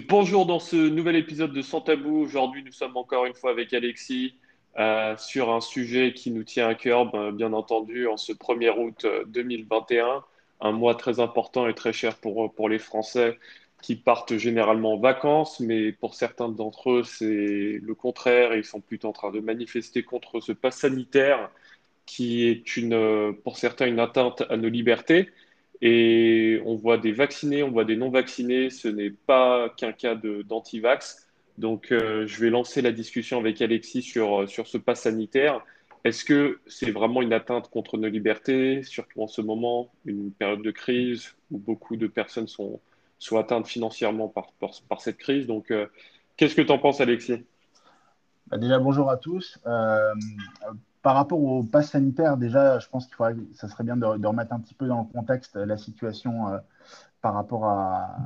Bonjour 0.00 0.44
dans 0.44 0.58
ce 0.58 0.74
nouvel 0.74 1.14
épisode 1.14 1.52
de 1.52 1.62
Sans 1.62 1.80
Tabou. 1.80 2.16
Aujourd'hui, 2.18 2.64
nous 2.64 2.72
sommes 2.72 2.96
encore 2.96 3.26
une 3.26 3.34
fois 3.34 3.50
avec 3.50 3.72
Alexis 3.72 4.34
euh, 4.78 5.16
sur 5.18 5.52
un 5.52 5.60
sujet 5.60 6.12
qui 6.14 6.32
nous 6.32 6.42
tient 6.42 6.66
à 6.68 6.74
cœur, 6.74 7.12
ben, 7.12 7.30
bien 7.30 7.52
entendu, 7.52 8.08
en 8.08 8.16
ce 8.16 8.32
1er 8.32 8.76
août 8.76 9.06
2021, 9.28 10.24
un 10.60 10.72
mois 10.72 10.96
très 10.96 11.20
important 11.20 11.68
et 11.68 11.74
très 11.74 11.92
cher 11.92 12.16
pour, 12.16 12.52
pour 12.54 12.68
les 12.68 12.80
Français 12.80 13.38
qui 13.82 13.94
partent 13.94 14.36
généralement 14.36 14.94
en 14.94 14.98
vacances, 14.98 15.60
mais 15.60 15.92
pour 15.92 16.14
certains 16.14 16.48
d'entre 16.48 16.90
eux, 16.90 17.02
c'est 17.04 17.78
le 17.80 17.94
contraire. 17.94 18.54
Ils 18.56 18.64
sont 18.64 18.80
plutôt 18.80 19.08
en 19.08 19.12
train 19.12 19.30
de 19.30 19.40
manifester 19.40 20.02
contre 20.02 20.40
ce 20.40 20.52
pass 20.52 20.78
sanitaire 20.78 21.50
qui 22.06 22.48
est 22.48 22.76
une, 22.76 23.34
pour 23.44 23.58
certains 23.58 23.86
une 23.86 24.00
atteinte 24.00 24.42
à 24.50 24.56
nos 24.56 24.68
libertés. 24.68 25.30
Et 25.82 26.60
on 26.64 26.76
voit 26.76 26.98
des 26.98 27.12
vaccinés, 27.12 27.62
on 27.62 27.70
voit 27.70 27.84
des 27.84 27.96
non-vaccinés. 27.96 28.70
Ce 28.70 28.88
n'est 28.88 29.10
pas 29.10 29.68
qu'un 29.76 29.92
cas 29.92 30.14
d'anti-vax. 30.14 31.28
Donc, 31.58 31.92
euh, 31.92 32.26
je 32.26 32.40
vais 32.40 32.50
lancer 32.50 32.82
la 32.82 32.92
discussion 32.92 33.38
avec 33.38 33.60
Alexis 33.62 34.02
sur, 34.02 34.48
sur 34.48 34.66
ce 34.66 34.78
pass 34.78 35.02
sanitaire. 35.02 35.64
Est-ce 36.04 36.24
que 36.24 36.60
c'est 36.66 36.90
vraiment 36.90 37.22
une 37.22 37.32
atteinte 37.32 37.70
contre 37.70 37.96
nos 37.96 38.08
libertés, 38.08 38.82
surtout 38.82 39.22
en 39.22 39.26
ce 39.26 39.40
moment, 39.40 39.90
une 40.04 40.32
période 40.32 40.62
de 40.62 40.70
crise 40.70 41.34
où 41.50 41.58
beaucoup 41.58 41.96
de 41.96 42.06
personnes 42.06 42.48
sont, 42.48 42.80
sont 43.18 43.38
atteintes 43.38 43.66
financièrement 43.66 44.28
par, 44.28 44.52
par, 44.60 45.00
cette 45.00 45.16
crise? 45.16 45.46
Donc, 45.46 45.70
euh, 45.70 45.86
qu'est-ce 46.36 46.54
que 46.54 46.60
tu 46.60 46.72
en 46.72 46.78
penses, 46.78 47.00
Alexis? 47.00 47.44
Bah, 48.48 48.58
Déjà, 48.58 48.78
bonjour 48.78 49.10
à 49.10 49.16
tous. 49.16 49.58
Euh, 49.66 50.12
par 51.04 51.16
rapport 51.16 51.38
au 51.38 51.62
pass 51.62 51.90
sanitaire, 51.90 52.38
déjà, 52.38 52.78
je 52.78 52.88
pense 52.88 53.04
qu'il 53.04 53.14
faudrait, 53.14 53.36
ça 53.52 53.68
serait 53.68 53.84
bien 53.84 53.98
de, 53.98 54.06
remettre 54.06 54.54
un 54.54 54.58
petit 54.58 54.72
peu 54.72 54.86
dans 54.86 55.00
le 55.00 55.12
contexte 55.12 55.54
la 55.54 55.76
situation 55.76 56.48
euh, 56.48 56.58
par 57.20 57.34
rapport 57.34 57.66
à, 57.66 58.16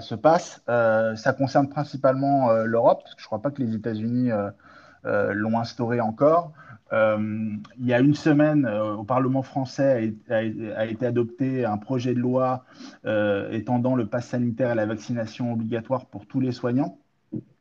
ce 0.00 0.16
pass. 0.16 0.62
Euh, 0.68 1.14
ça 1.14 1.32
concerne 1.32 1.68
principalement 1.68 2.50
euh, 2.50 2.64
l'Europe, 2.64 3.02
parce 3.04 3.14
que 3.14 3.20
je 3.20 3.24
ne 3.24 3.28
crois 3.28 3.40
pas 3.40 3.52
que 3.52 3.62
les 3.62 3.74
États-Unis 3.74 4.30
l'ont 5.04 5.60
instauré 5.60 6.00
encore. 6.00 6.52
il 6.92 7.60
y 7.78 7.94
a 7.94 8.00
une 8.00 8.16
semaine, 8.16 8.66
au 8.66 9.04
Parlement 9.04 9.42
français 9.42 10.12
a, 10.28 10.42
été 10.42 11.06
adopté 11.06 11.64
un 11.64 11.78
projet 11.78 12.14
de 12.14 12.18
loi 12.18 12.64
étendant 13.52 13.94
le 13.94 14.06
pass 14.06 14.26
sanitaire 14.26 14.72
et 14.72 14.74
la 14.74 14.86
vaccination 14.86 15.52
obligatoire 15.52 16.06
pour 16.06 16.26
tous 16.26 16.40
les 16.40 16.50
soignants. 16.50 16.98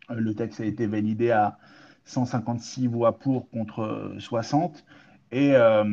le 0.10 0.34
texte 0.34 0.62
a 0.62 0.66
été 0.66 0.88
validé 0.88 1.30
à 1.30 1.60
156 2.06 2.88
voix 2.88 3.18
pour 3.20 3.50
contre 3.50 4.14
60. 4.20 4.86
Et 5.32 5.56
euh, 5.56 5.84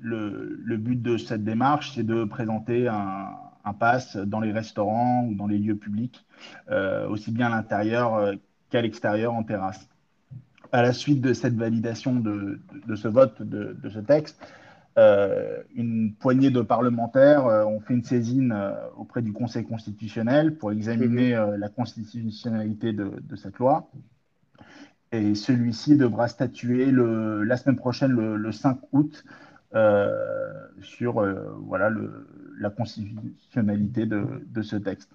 le, 0.00 0.76
but 0.76 1.00
de 1.00 1.16
cette 1.16 1.44
démarche, 1.44 1.92
c'est 1.94 2.04
de 2.04 2.24
présenter 2.24 2.88
un, 2.88 3.30
un, 3.64 3.72
pass 3.72 4.16
dans 4.16 4.40
les 4.40 4.52
restaurants 4.52 5.26
ou 5.26 5.34
dans 5.34 5.46
les 5.46 5.58
lieux 5.58 5.76
publics, 5.76 6.24
euh, 6.70 7.08
aussi 7.08 7.32
bien 7.32 7.46
à 7.46 7.50
l'intérieur 7.50 8.14
euh, 8.14 8.34
qu'à 8.70 8.82
l'extérieur 8.82 9.34
en 9.34 9.42
terrasse. 9.42 9.88
À 10.72 10.82
la 10.82 10.92
suite 10.92 11.20
de 11.20 11.32
cette 11.32 11.54
validation 11.54 12.16
de, 12.16 12.60
ce 12.94 13.08
vote 13.08 13.42
de, 13.42 13.88
ce 13.88 14.00
texte, 14.00 14.40
une 14.96 16.14
poignée 16.18 16.50
de 16.50 16.62
parlementaires 16.62 17.44
ont 17.44 17.78
fait 17.78 17.94
une 17.94 18.02
saisine 18.02 18.56
auprès 18.96 19.22
du 19.22 19.32
Conseil 19.32 19.64
constitutionnel 19.64 20.56
pour 20.56 20.72
examiner 20.72 21.36
mmh. 21.36 21.54
la 21.56 21.68
constitutionnalité 21.68 22.92
de, 22.92 23.36
cette 23.36 23.58
loi. 23.58 23.88
Et 25.14 25.34
celui-ci 25.34 25.96
devra 25.96 26.26
statuer 26.26 26.90
le, 26.90 27.44
la 27.44 27.56
semaine 27.56 27.76
prochaine, 27.76 28.10
le, 28.12 28.52
5 28.52 28.78
août, 28.92 29.24
euh, 29.74 30.52
sur 30.82 31.20
euh, 31.20 31.56
voilà, 31.66 31.88
le, 31.88 32.26
la 32.58 32.70
constitutionnalité 32.70 34.06
de, 34.06 34.24
de, 34.46 34.62
ce 34.62 34.76
texte. 34.76 35.10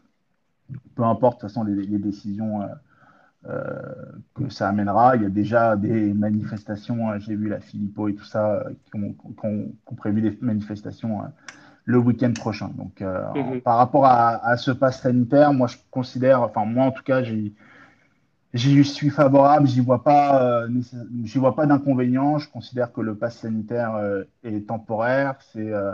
Peu 0.96 1.04
importe, 1.04 1.38
de 1.38 1.42
toute 1.42 1.50
façon, 1.50 1.64
les, 1.66 2.00
décisions 2.00 2.62
euh, 3.46 3.62
que 4.36 4.50
ça 4.50 4.70
amènera. 4.70 5.18
Il 5.18 5.24
y 5.24 5.26
a 5.26 5.30
déjà 5.30 5.76
des 5.76 6.14
manifestations, 6.14 7.18
j'ai 7.20 7.36
vu 7.36 7.50
la 7.50 7.60
Filippo 7.60 8.08
et 8.08 8.16
tout 8.16 8.26
ça, 8.26 8.64
qui 8.86 8.98
ont, 8.98 9.14
qui, 9.14 9.96
prévu 9.96 10.22
des 10.22 10.38
manifestations 10.40 11.22
le 11.84 11.98
week-end 11.98 12.32
prochain. 12.34 12.70
Donc, 12.78 13.02
mm-hmm. 13.02 13.62
par 13.64 13.78
rapport 13.78 14.06
à, 14.06 14.46
à, 14.46 14.56
ce 14.56 14.72
pass 14.72 15.02
sanitaire, 15.02 15.52
moi, 15.52 15.68
je 15.68 15.78
considère, 15.92 16.42
enfin, 16.44 16.64
moi, 16.64 16.86
en 16.86 16.92
tout 16.92 17.04
cas, 17.04 17.22
j'ai 17.24 17.54
J'y 18.54 18.84
suis 18.84 19.12
favorable, 19.12 19.68
j'y 19.68 19.80
vois 19.80 20.04
pas, 20.04 20.64
euh, 20.64 20.70
j'y 21.24 21.38
vois 21.38 21.56
pas 21.56 21.68
d'inconvénient. 21.68 22.40
Je 22.40 22.50
considère 22.50 22.92
que 22.92 23.02
le 23.02 23.16
pass 23.16 23.38
sanitaire 23.38 23.96
euh, 23.96 24.24
est 24.44 24.68
temporaire, 24.68 25.36
c'est 25.54 25.72
euh, 25.72 25.94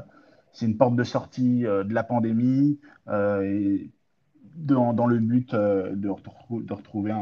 c'est 0.54 0.66
une 0.66 0.78
porte 0.78 0.96
de 0.96 1.04
sortie 1.04 1.64
de 1.64 1.94
la 1.94 2.04
pandémie 2.04 2.80
dans, 3.08 4.94
dans, 4.94 5.06
le 5.06 5.20
but 5.20 5.54
de, 5.54 5.96
de, 5.96 6.10
retrouver 6.10 7.14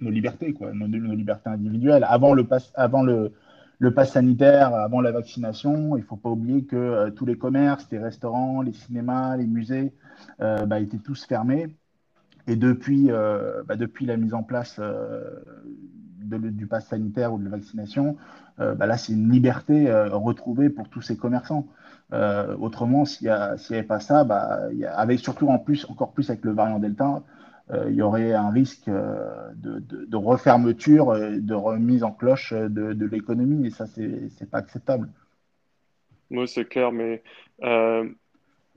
nos 0.00 0.10
libertés, 0.10 0.52
quoi, 0.52 0.74
nos, 0.74 0.86
libertés 0.86 1.48
individuelles. 1.48 2.04
Avant 2.06 2.34
le 2.34 2.46
pass, 2.46 2.70
avant 2.74 3.02
le, 3.02 3.32
le 3.78 4.04
sanitaire, 4.04 4.74
avant 4.74 5.00
la 5.00 5.10
vaccination, 5.10 5.96
il 5.96 6.02
faut 6.02 6.16
pas 6.16 6.28
oublier 6.28 6.66
que 6.66 7.08
tous 7.10 7.24
les 7.24 7.38
commerces, 7.38 7.88
les 7.90 7.98
restaurants, 7.98 8.60
les 8.60 8.74
cinémas, 8.74 9.38
les 9.38 9.46
musées 9.46 9.94
bah, 10.38 10.80
étaient 10.80 10.98
tous 10.98 11.24
fermés. 11.24 11.74
Et 12.46 12.56
depuis, 12.56 13.10
euh, 13.10 13.62
bah 13.66 13.76
depuis 13.76 14.06
la 14.06 14.16
mise 14.16 14.34
en 14.34 14.42
place 14.42 14.76
euh, 14.78 15.22
du 16.18 16.66
pass 16.66 16.86
sanitaire 16.88 17.32
ou 17.32 17.38
de 17.38 17.44
la 17.44 17.50
vaccination, 17.50 18.16
euh, 18.60 18.74
bah 18.74 18.86
là, 18.86 18.96
c'est 18.96 19.12
une 19.12 19.30
liberté 19.30 19.92
retrouvée 19.92 20.70
pour 20.70 20.88
tous 20.88 21.02
ces 21.02 21.16
commerçants. 21.16 21.66
autrement, 22.12 23.04
s'il 23.04 23.26
n'y 23.26 23.30
avait 23.30 23.82
pas 23.82 24.00
ça, 24.00 24.24
bah, 24.24 24.68
avec 24.94 25.20
surtout 25.20 25.48
en 25.48 25.58
plus, 25.58 25.86
encore 25.88 26.12
plus 26.12 26.28
avec 26.30 26.44
le 26.44 26.52
variant 26.52 26.78
Delta, 26.78 27.22
il 27.88 27.94
y 27.94 28.02
aurait 28.02 28.34
un 28.34 28.50
risque 28.50 28.88
de, 28.88 29.80
de, 29.80 30.04
de, 30.04 30.16
refermeture, 30.16 31.14
de 31.14 31.54
remise 31.54 32.04
en 32.04 32.12
cloche 32.12 32.52
de, 32.52 33.06
l'économie, 33.06 33.66
et 33.66 33.70
ça, 33.70 33.86
c'est 33.86 34.30
n'est 34.40 34.46
pas 34.46 34.58
acceptable. 34.58 35.08
Oui, 36.30 36.46
c'est 36.46 36.66
clair, 36.66 36.92
mais 36.92 37.22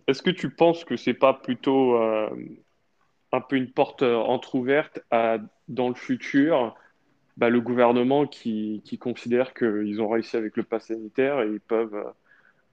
est-ce 0.08 0.22
que 0.22 0.32
tu 0.32 0.50
penses 0.50 0.84
que 0.84 0.98
c'est 0.98 1.14
pas 1.14 1.34
plutôt 1.34 1.96
un 3.32 3.42
peu 3.42 3.56
une 3.56 3.72
porte 3.72 4.04
euh, 4.04 4.16
entr'ouverte 4.16 5.02
à, 5.12 5.38
dans 5.68 5.90
le 5.90 5.96
futur, 5.96 6.76
bah, 7.38 7.50
le 7.50 7.62
gouvernement 7.62 8.26
qui, 8.26 8.82
considère 9.00 9.54
qu'ils 9.54 10.02
ont 10.02 10.10
réussi 10.10 10.38
avec 10.38 10.58
le 10.58 10.64
pass 10.64 10.88
sanitaire 10.88 11.42
et 11.42 11.48
ils 11.48 11.60
peuvent 11.60 11.96
euh, 11.96 12.10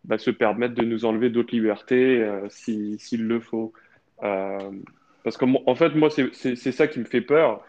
bah, 0.05 0.19
se 0.19 0.31
permettre 0.31 0.75
de 0.75 0.85
nous 0.85 1.05
enlever 1.05 1.31
d'autres 1.31 1.55
libertés 1.55 2.23
euh, 2.23 2.49
s'il 2.49 3.27
le 3.27 3.41
faut. 3.41 3.73
parce 4.21 5.37
qu'en 5.37 5.55
en 5.67 5.75
fait, 5.75 5.95
moi, 5.95 6.09
c'est 6.11 6.73
ça 6.73 6.87
qui 6.87 7.01
me 7.01 7.05
fait 7.05 7.21
peur. 7.21 7.65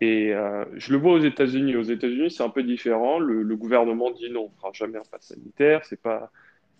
Et 0.00 0.32
je 0.76 0.92
le 0.92 0.98
vois 0.98 1.14
aux 1.14 1.18
États-Unis. 1.18 1.74
Aux 1.74 1.82
États-Unis, 1.82 2.30
c'est 2.30 2.44
un 2.44 2.50
peu 2.50 2.62
différent. 2.62 3.18
Le, 3.18 3.56
gouvernement 3.56 4.12
dit 4.12 4.30
non, 4.30 4.42
on 4.42 4.48
ne 4.48 4.56
fera 4.56 4.70
jamais 4.72 4.98
un 4.98 5.02
pass 5.10 5.22
sanitaire. 5.28 5.84
C'est 5.84 6.00
pas, 6.00 6.30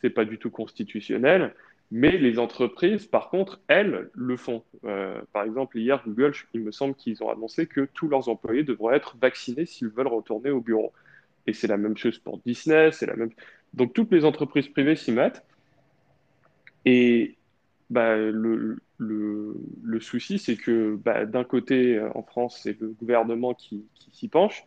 c'est 0.01 0.11
pas 0.11 0.25
du 0.25 0.39
tout 0.39 0.51
constitutionnel. 0.51 1.53
Mais 1.91 2.19
les 2.19 2.39
entreprises, 2.39 3.07
par 3.07 3.31
contre, 3.31 3.61
elles, 3.67 4.11
le 4.13 4.37
font. 4.37 4.63
Euh, 4.85 5.21
par 5.33 5.45
exemple, 5.45 5.79
hier, 5.79 6.03
Google, 6.07 6.33
il 6.53 6.61
me 6.61 6.71
semble 6.71 6.95
qu'ils 6.95 7.23
ont 7.23 7.31
annoncé 7.31 7.67
que 7.67 7.89
tous 7.95 8.09
leurs 8.09 8.29
employés 8.29 8.63
devraient 8.63 8.97
être 8.97 9.17
vaccinés 9.17 9.65
s'ils 9.65 9.89
veulent 9.89 10.07
retourner 10.09 10.51
au 10.51 10.61
bureau. 10.61 10.93
Et 11.47 11.55
c'est 11.55 11.67
la 11.67 11.79
même 11.79 11.97
chose 11.97 12.19
pour 12.19 12.39
Disney, 12.39 12.93
c'est 12.93 13.07
la 13.07 13.17
même. 13.17 13.31
Donc 13.73 13.95
toutes 13.95 14.13
les 14.13 14.27
entreprises 14.27 14.69
privées 14.69 14.97
s'y 14.97 15.13
mettent. 15.13 15.43
Et 16.85 17.37
bah, 17.89 18.17
le, 18.17 18.81
souci, 20.01 20.39
c'est 20.39 20.57
que 20.57 20.97
bah, 20.97 21.25
d'un 21.25 21.45
côté, 21.45 21.99
en 22.15 22.23
France, 22.23 22.61
c'est 22.63 22.79
le 22.81 22.89
gouvernement 22.89 23.55
qui 23.55 23.87
s'y 24.13 24.29
penche, 24.29 24.65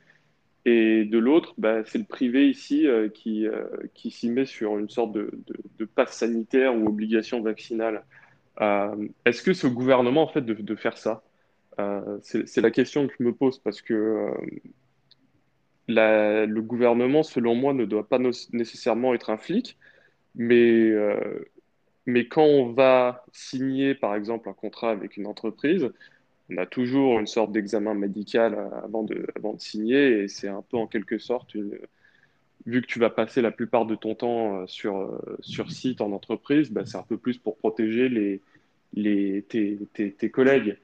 et 0.66 1.06
de 1.06 1.18
l'autre, 1.18 1.54
bah, 1.58 1.84
c'est 1.86 1.98
le 1.98 2.04
privé 2.04 2.48
ici 2.48 2.88
euh, 2.88 3.10
qui, 3.10 3.48
euh, 3.48 3.66
qui 3.96 4.12
s'y 4.12 4.30
met 4.30 4.46
sur 4.46 4.78
une 4.78 4.90
sorte 4.90 5.12
de, 5.14 5.32
passe 5.96 6.18
sanitaire 6.18 6.76
ou 6.76 6.88
obligation 6.88 7.42
vaccinale. 7.42 8.06
Euh, 8.62 9.08
est-ce 9.26 9.42
que 9.42 9.54
ce 9.54 9.68
gouvernement, 9.68 10.22
en 10.22 10.28
fait, 10.28 10.42
de, 10.42 10.76
faire 10.76 10.98
ça 10.98 11.24
C'est 12.22 12.62
la 12.62 12.72
question 12.72 13.08
que 13.08 13.14
je 13.18 13.24
me 13.24 13.34
pose 13.34 13.58
parce 13.60 13.82
que 13.82 14.32
le 15.88 16.60
gouvernement, 16.60 17.24
selon 17.24 17.56
moi, 17.56 17.74
ne 17.74 17.86
doit 17.86 18.08
pas 18.08 18.20
nécessairement 18.20 19.16
être 19.16 19.32
un 19.32 19.38
flic, 19.38 19.80
mais, 20.36 20.92
mais 22.06 22.28
quand 22.28 22.46
on 22.46 22.72
va 22.72 23.26
signer, 23.34 23.96
par 23.96 24.16
exemple, 24.16 24.48
un 24.48 24.54
contrat 24.54 24.92
avec 24.92 25.18
une 25.18 25.26
entreprise, 25.26 25.90
on 26.52 26.58
a 26.58 26.66
toujours 26.66 27.20
une 27.20 27.28
sorte 27.28 27.52
d'examen 27.52 27.94
médical 27.94 28.58
avant 28.84 29.04
de, 29.04 29.28
avant 29.36 29.54
de 29.54 29.62
signer 29.62 30.24
et 30.24 30.28
c'est 30.28 30.48
un 30.48 30.64
peu 30.70 30.78
en 30.78 30.88
quelque 30.88 31.18
sorte 31.18 31.56
une, 31.56 31.78
vu 32.66 32.82
que 32.82 32.88
tu 32.88 33.00
vas 33.00 33.10
passer 33.10 33.42
la 33.42 33.52
plupart 33.52 33.86
de 33.86 33.96
ton 33.96 34.16
temps 34.16 34.58
euh, 34.58 34.68
sur, 34.68 34.98
euh, 34.98 35.38
sur 35.42 35.72
site 35.72 36.02
en 36.02 36.12
entreprise, 36.12 36.72
bah, 36.72 36.82
c'est 36.86 36.98
un 36.98 37.04
peu 37.04 37.18
plus 37.18 37.38
pour 37.38 37.58
protéger 37.58 38.10
les, 38.10 38.42
les, 38.94 39.44
tes, 39.44 39.80
tes, 39.94 40.12
tes 40.12 40.30
collègues. 40.30 40.78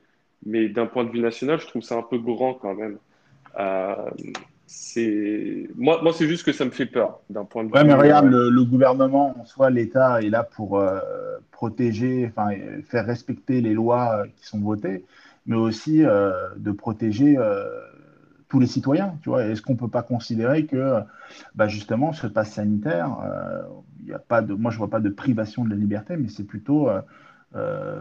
Mais 0.45 0.69
d'un 0.69 0.85
point 0.85 1.03
de 1.03 1.09
vue 1.09 1.19
national, 1.19 1.59
je 1.59 1.67
trouve 1.67 1.81
ça 1.81 1.95
un 1.95 2.03
peu 2.03 2.19
grand 2.19 2.53
quand 2.53 2.75
même. 2.75 2.97
Euh, 3.59 3.95
c'est 4.67 5.69
moi, 5.75 6.01
moi 6.03 6.13
c'est 6.13 6.27
juste 6.27 6.45
que 6.45 6.51
ça 6.51 6.65
me 6.65 6.71
fait 6.71 6.85
peur 6.85 7.21
d'un 7.29 7.45
point 7.45 7.63
de 7.63 7.69
vue. 7.69 7.73
Ouais, 7.73 7.83
mais 7.83 7.93
regarde, 7.93 8.27
le, 8.27 8.49
le 8.49 8.63
gouvernement, 8.63 9.35
en 9.39 9.45
soi, 9.45 9.69
l'État 9.69 10.21
est 10.21 10.29
là 10.29 10.43
pour 10.43 10.77
euh, 10.77 10.99
protéger, 11.51 12.27
enfin, 12.27 12.49
faire 12.83 13.05
respecter 13.05 13.61
les 13.61 13.73
lois 13.73 14.25
qui 14.35 14.45
sont 14.45 14.59
votées, 14.59 15.05
mais 15.47 15.55
aussi 15.55 16.05
euh, 16.05 16.31
de 16.57 16.71
protéger 16.71 17.37
euh, 17.37 17.65
tous 18.49 18.59
les 18.59 18.67
citoyens. 18.67 19.15
Tu 19.21 19.29
vois, 19.29 19.45
est-ce 19.45 19.61
qu'on 19.61 19.75
peut 19.75 19.89
pas 19.89 20.03
considérer 20.03 20.65
que, 20.65 21.01
bah, 21.55 21.67
justement, 21.67 22.13
ce 22.13 22.27
passe 22.27 22.51
sanitaire, 22.53 23.17
il 24.01 24.09
y 24.09 24.13
a 24.13 24.19
pas 24.19 24.41
de, 24.41 24.53
moi, 24.53 24.71
je 24.71 24.77
vois 24.77 24.89
pas 24.89 25.01
de 25.01 25.09
privation 25.09 25.65
de 25.65 25.69
la 25.69 25.75
liberté, 25.75 26.15
mais 26.15 26.29
c'est 26.29 26.45
plutôt 26.45 26.87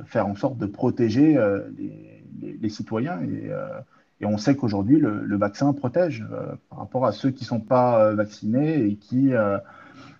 faire 0.04 0.28
en 0.28 0.36
sorte 0.36 0.58
de 0.58 0.66
protéger 0.66 1.36
les, 2.40 2.68
citoyens 2.68 3.18
et 4.20 4.26
on 4.26 4.38
sait 4.38 4.56
qu'aujourd'hui, 4.56 4.98
le, 4.98 5.36
vaccin 5.36 5.72
protège 5.72 6.24
euh, 6.32 6.54
par 6.70 6.78
rapport 6.78 7.06
à 7.06 7.12
ceux 7.12 7.30
qui 7.30 7.44
ne 7.44 7.48
sont 7.48 7.60
pas 7.60 8.02
euh, 8.02 8.14
vaccinés 8.14 8.84
et 8.84 8.94
qui, 8.96 9.34
euh, 9.34 9.58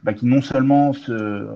bah, 0.03 0.13
non 0.23 0.43
seulement 0.43 0.93
se, 0.93 1.47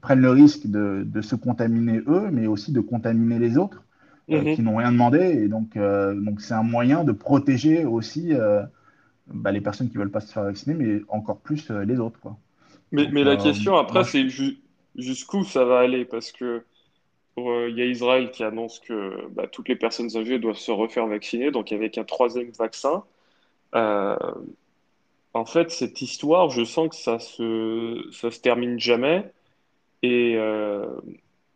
prennent 0.00 0.20
le 0.20 0.30
risque 0.30 0.66
de, 0.66 1.20
se 1.20 1.36
contaminer 1.36 2.02
eux, 2.08 2.30
mais 2.32 2.46
aussi 2.46 2.72
de 2.72 2.80
contaminer 2.80 3.38
les 3.38 3.58
autres 3.58 3.84
mmh. 4.28 4.54
qui 4.54 4.62
n'ont 4.62 4.76
rien 4.76 4.92
demandé. 4.92 5.18
Et 5.18 5.48
donc, 5.48 5.76
donc 5.76 6.40
c'est 6.40 6.54
un 6.54 6.62
moyen 6.62 7.04
de 7.04 7.12
protéger 7.12 7.84
aussi 7.84 8.32
bah, 9.26 9.52
les 9.52 9.60
personnes 9.60 9.88
qui 9.88 9.96
ne 9.96 10.02
veulent 10.02 10.10
pas 10.10 10.20
se 10.20 10.32
faire 10.32 10.44
vacciner, 10.44 10.74
mais 10.74 11.02
encore 11.08 11.38
plus 11.38 11.70
les 11.70 11.98
autres. 11.98 12.20
Quoi. 12.20 12.36
Mais, 12.92 13.04
donc, 13.04 13.12
mais 13.12 13.24
la 13.24 13.36
question 13.36 13.76
après, 13.76 14.04
c'est 14.04 14.28
jusqu'où 14.96 15.44
ça 15.44 15.64
va 15.64 15.80
aller? 15.80 16.04
Parce 16.04 16.32
que 16.32 16.62
euh, 17.38 17.68
il 17.68 17.76
y 17.76 17.82
a 17.82 17.86
Israël 17.86 18.30
qui 18.30 18.44
annonce 18.44 18.78
que 18.78 19.26
bah, 19.30 19.46
toutes 19.46 19.68
les 19.68 19.76
personnes 19.76 20.16
âgées 20.16 20.38
doivent 20.38 20.56
se 20.56 20.70
refaire 20.70 21.06
vacciner, 21.06 21.50
donc 21.50 21.72
avec 21.72 21.98
un 21.98 22.04
troisième 22.04 22.50
vaccin. 22.50 23.02
Euh, 23.74 24.16
en 25.32 25.44
fait, 25.44 25.70
cette 25.70 26.00
histoire, 26.00 26.50
je 26.50 26.62
sens 26.64 26.90
que 26.90 26.96
ça 26.96 27.18
se, 27.18 28.08
ça 28.12 28.30
se 28.30 28.40
termine 28.40 28.78
jamais. 28.78 29.32
Et, 30.02 30.34
euh, 30.36 30.86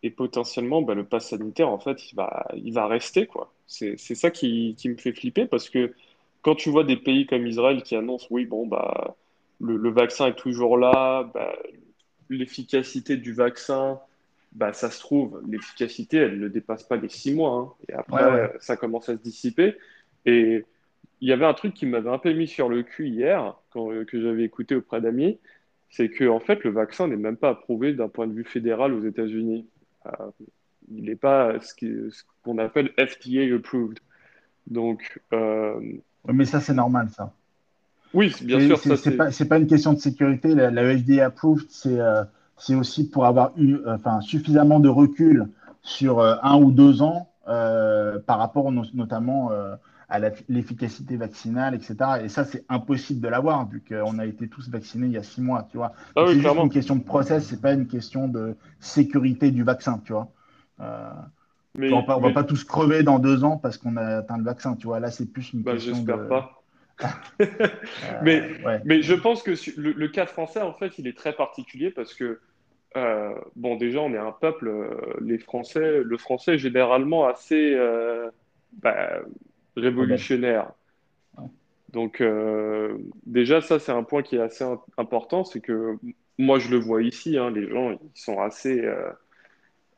et 0.03 0.11
potentiellement, 0.11 0.83
bah, 0.83 0.95
le 0.95 1.05
pass 1.05 1.31
sanitaire, 1.31 1.69
en 1.69 1.79
fait, 1.79 2.11
il 2.13 2.17
va, 2.17 2.49
il 2.57 2.73
va 2.73 2.87
rester. 2.87 3.27
quoi. 3.27 3.53
C'est 3.67 3.97
ça 3.97 4.31
qui, 4.31 4.75
qui, 4.79 4.89
me 4.89 4.97
fait 4.97 5.13
flipper 5.13 5.47
parce 5.47 5.69
que 5.69 5.95
quand 6.43 6.55
tu 6.55 6.71
vois 6.71 6.85
des 6.85 6.97
pays 6.97 7.27
comme 7.27 7.47
Israël 7.47 7.83
qui 7.83 7.97
annoncent, 7.97 8.27
oui, 8.31 8.47
bon, 8.47 8.67
bah, 8.67 9.17
le, 9.61 9.77
le 9.77 9.91
vaccin 9.91 10.29
est 10.29 10.37
toujours 10.37 10.79
là, 10.79 11.25
bah, 11.35 11.53
l'efficacité 12.31 13.17
du 13.17 13.33
vaccin 13.33 14.01
bah, 14.53 14.73
ça 14.73 14.91
se 14.91 15.01
trouve, 15.01 15.43
l'efficacité, 15.49 16.19
elle 16.19 16.41
ne 16.41 16.49
dépasse 16.49 16.83
pas 16.83 16.97
les 16.97 17.09
six 17.09 17.35
mois. 17.35 17.55
Hein. 17.55 17.73
Et 17.89 17.93
après, 17.93 18.53
ça 18.61 18.77
commence 18.77 19.09
à 19.09 19.17
se 19.17 19.23
dissiper. 19.23 19.77
Et 20.27 20.65
il 21.21 21.29
y 21.29 21.33
avait 21.33 21.47
un 21.47 21.55
truc 21.55 21.75
qui 21.75 21.87
m'avait 21.87 22.11
un 22.11 22.19
peu 22.19 22.33
mis 22.33 22.49
sur 22.49 22.69
le 22.69 22.83
cul 22.83 23.09
hier, 23.09 23.55
quand, 23.71 23.93
euh, 23.93 24.05
que 24.05 24.21
j'avais 24.21 24.45
écouté 24.45 24.75
auprès 24.75 25.01
d'amis, 25.01 25.39
c'est 25.91 26.09
que 26.11 26.29
en 26.29 26.41
fait, 26.41 26.65
le 26.65 26.71
vaccin 26.71 27.09
n'est 27.09 27.17
même 27.17 27.37
pas 27.37 27.51
approuvé 27.51 27.93
d'un 27.93 28.09
point 28.09 28.27
de 28.27 28.33
vue 28.33 28.45
fédéral 28.45 28.93
aux 28.95 29.05
États-Unis. 29.05 29.67
Euh, 30.09 30.31
il 30.91 31.05
n'est 31.05 31.17
pas 31.17 31.55
ce 31.61 31.75
qu'on 32.43 32.59
appelle 32.59 32.93
FDA 32.99 33.55
approved. 33.55 33.99
Donc. 34.67 35.21
Euh... 35.33 35.81
Mais 36.27 36.45
ça, 36.45 36.61
c'est 36.61 36.75
normal, 36.75 37.09
ça. 37.11 37.33
Oui, 38.15 38.35
bien 38.43 38.61
sûr. 38.61 38.79
C'est 38.97 39.17
pas, 39.17 39.31
pas, 39.31 39.59
une 39.59 39.67
question 39.67 39.93
de 39.93 39.99
sécurité. 39.99 40.55
La, 40.55 40.71
la 40.71 40.97
FDA 40.97 41.27
approved, 41.27 41.67
c'est 41.69 42.01
euh, 42.01 42.25
aussi 42.71 43.09
pour 43.09 43.27
avoir 43.27 43.53
eu 43.57 43.77
euh, 43.87 44.21
suffisamment 44.21 44.81
de 44.81 44.89
recul 44.89 45.49
sur 45.83 46.21
euh, 46.21 46.37
un 46.43 46.61
ou 46.61 46.71
deux 46.71 47.03
ans 47.03 47.31
par 47.47 48.39
rapport 48.39 48.71
notamment 48.71 49.51
à 50.09 50.21
l'efficacité 50.49 51.17
vaccinale, 51.17 51.75
etc. 51.75 51.97
Et 52.25 52.29
ça, 52.29 52.45
c'est 52.45 52.65
impossible 52.69 53.21
de 53.21 53.29
l'avoir 53.29 53.69
vu 53.69 53.83
qu'on 53.87 54.19
a 54.19 54.27
été 54.27 54.49
tous 54.49 54.69
vaccinés 54.71 55.07
il 55.07 55.13
y 55.13 55.19
a 55.19 55.23
six 55.23 55.43
mois, 55.43 55.69
tu 55.71 55.77
vois. 55.77 55.93
Ah 56.17 56.25
c'est 56.27 56.35
juste 56.35 56.47
une 56.47 56.71
question 56.71 56.97
de 56.97 57.05
process, 57.05 57.45
c'est 57.47 57.61
pas 57.61 57.75
une 57.75 57.87
question 57.87 58.29
de 58.29 58.57
sécurité 58.81 59.51
du 59.51 59.65
vaccin, 59.65 60.01
tu 60.05 60.13
vois. 60.13 60.29
mais, 61.75 61.93
on 61.93 62.01
ne 62.01 62.23
va 62.23 62.33
pas 62.33 62.45
tous 62.45 62.65
crever 62.65 63.03
dans 63.03 63.19
deux 63.19 63.45
ans 63.45 63.59
parce 63.59 63.77
qu'on 63.77 63.97
a 63.97 64.19
atteint 64.19 64.39
le 64.39 64.45
vaccin, 64.45 64.77
tu 64.77 64.87
vois. 64.87 64.99
Là, 65.01 65.11
c'est 65.11 65.27
plus 65.27 65.53
une 65.53 65.63
bah, 65.63 65.73
question 65.73 66.03
de... 66.03 66.13
pas. 66.13 66.55
mais, 68.23 68.43
mais 68.85 69.03
je 69.03 69.15
pense 69.15 69.43
que 69.43 69.53
le, 69.79 69.93
le, 69.93 70.09
cas 70.09 70.27
français, 70.27 70.63
en 70.63 70.73
fait, 70.73 70.99
il 70.99 71.07
est 71.07 71.17
très 71.17 71.33
particulier 71.33 71.91
parce 71.91 72.15
que 72.15 72.41
euh, 72.97 73.35
bon, 73.57 73.77
déjà, 73.77 74.01
on 74.01 74.13
est 74.13 74.19
un 74.19 74.33
peuple, 74.33 74.69
euh, 74.69 74.89
les 75.21 75.39
Français, 75.39 76.03
le 76.03 76.19
français 76.19 76.55
est 76.55 76.59
généralement 76.59 77.27
assez 77.27 77.75
euh, 77.75 78.31
bah, 78.73 79.21
révolutionnaire. 79.79 80.73
Donc, 81.91 82.23
déjà, 83.27 83.61
ça, 83.61 83.79
c'est 83.79 83.93
un 83.93 84.03
point 84.03 84.23
qui 84.23 84.37
est 84.37 84.41
assez 84.41 84.65
important, 84.99 85.45
c'est 85.45 85.61
que 85.61 85.97
moi, 86.39 86.59
je 86.59 86.71
le 86.71 86.77
vois 86.79 87.03
ici, 87.03 87.39
hein, 87.39 87.51
les 87.51 87.69
gens, 87.69 87.93
ils 87.93 88.21
sont 88.21 88.41
assez. 88.41 88.85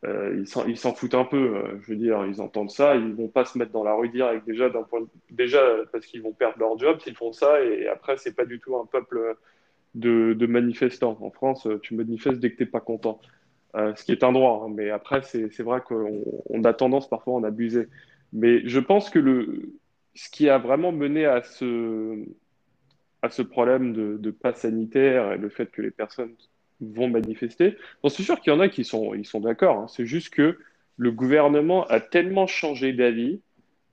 ils 0.05 0.47
s'en 0.47 0.95
foutent 0.95 1.15
un 1.15 1.25
peu, 1.25 1.65
je 1.81 1.91
veux 1.91 1.97
dire, 1.97 2.25
ils 2.27 2.41
entendent 2.41 2.71
ça, 2.71 2.95
ils 2.95 3.13
vont 3.15 3.29
pas 3.29 3.45
se 3.45 3.59
mettre 3.59 3.73
dans 3.73 3.83
la 3.83 3.95
rue 3.95 4.09
direct, 4.09 4.47
déjà, 4.47 4.71
point 4.71 5.01
déjà 5.31 5.61
parce 5.93 6.07
qu'ils 6.07 6.23
vont 6.23 6.33
perdre 6.33 6.59
leur 6.61 6.79
job 6.79 7.01
s'ils 7.01 7.17
font 7.17 7.33
ça, 7.33 7.61
et 7.63 7.89
après, 7.89 8.17
c'est 8.17 8.35
pas 8.35 8.45
du 8.45 8.61
tout 8.61 8.77
un 8.77 8.87
peuple 8.87 9.37
de, 9.95 10.47
manifestants. 10.47 11.19
En 11.21 11.31
France, 11.31 11.67
tu 11.83 11.95
manifestes 11.95 12.39
dès 12.39 12.51
que 12.51 12.57
tu 12.57 12.63
n'es 12.65 12.69
pas 12.69 12.81
content. 12.81 13.21
Euh, 13.77 13.95
ce 13.95 14.05
qui 14.05 14.13
est 14.13 14.25
un 14.25 14.33
droit, 14.33 14.65
hein. 14.65 14.73
mais 14.75 14.91
après, 14.91 15.23
c'est 15.23 15.63
vrai 15.63 15.81
qu'on 15.81 16.65
a 16.65 16.73
tendance 16.73 17.09
parfois 17.09 17.35
à 17.35 17.37
en 17.37 17.45
abuser. 17.45 17.89
Mais 18.33 18.67
je 18.67 18.81
pense 18.81 19.11
que 19.11 19.19
le, 19.19 19.73
ce 20.15 20.29
qui 20.31 20.49
a 20.49 20.59
vraiment 20.59 20.93
mené 20.93 21.27
à 21.27 21.43
ce, 21.43 22.25
à 23.23 23.31
ce 23.31 23.43
problème 23.43 23.93
de, 23.93 24.17
de 24.17 24.31
pas 24.31 24.53
sanitaire 24.53 25.33
et 25.33 25.39
le 25.39 25.49
fait 25.49 25.71
que 25.71 25.83
les 25.83 25.91
personnes 25.91 26.35
vont 26.81 27.09
manifester, 27.09 27.77
j'en 28.03 28.11
suis 28.11 28.25
sûr 28.25 28.41
qu'il 28.41 28.53
y 28.53 28.57
en 28.57 28.61
a 28.61 28.69
qui 28.69 28.85
sont, 28.85 29.15
ils 29.15 29.27
sont 29.27 29.41
d'accord. 29.41 29.79
Hein. 29.79 29.87
C'est 29.89 30.07
juste 30.07 30.31
que 30.31 30.59
le 30.97 31.11
gouvernement 31.11 31.87
a 31.87 32.01
tellement 32.01 32.47
changé 32.47 32.93
d'avis. 32.93 33.41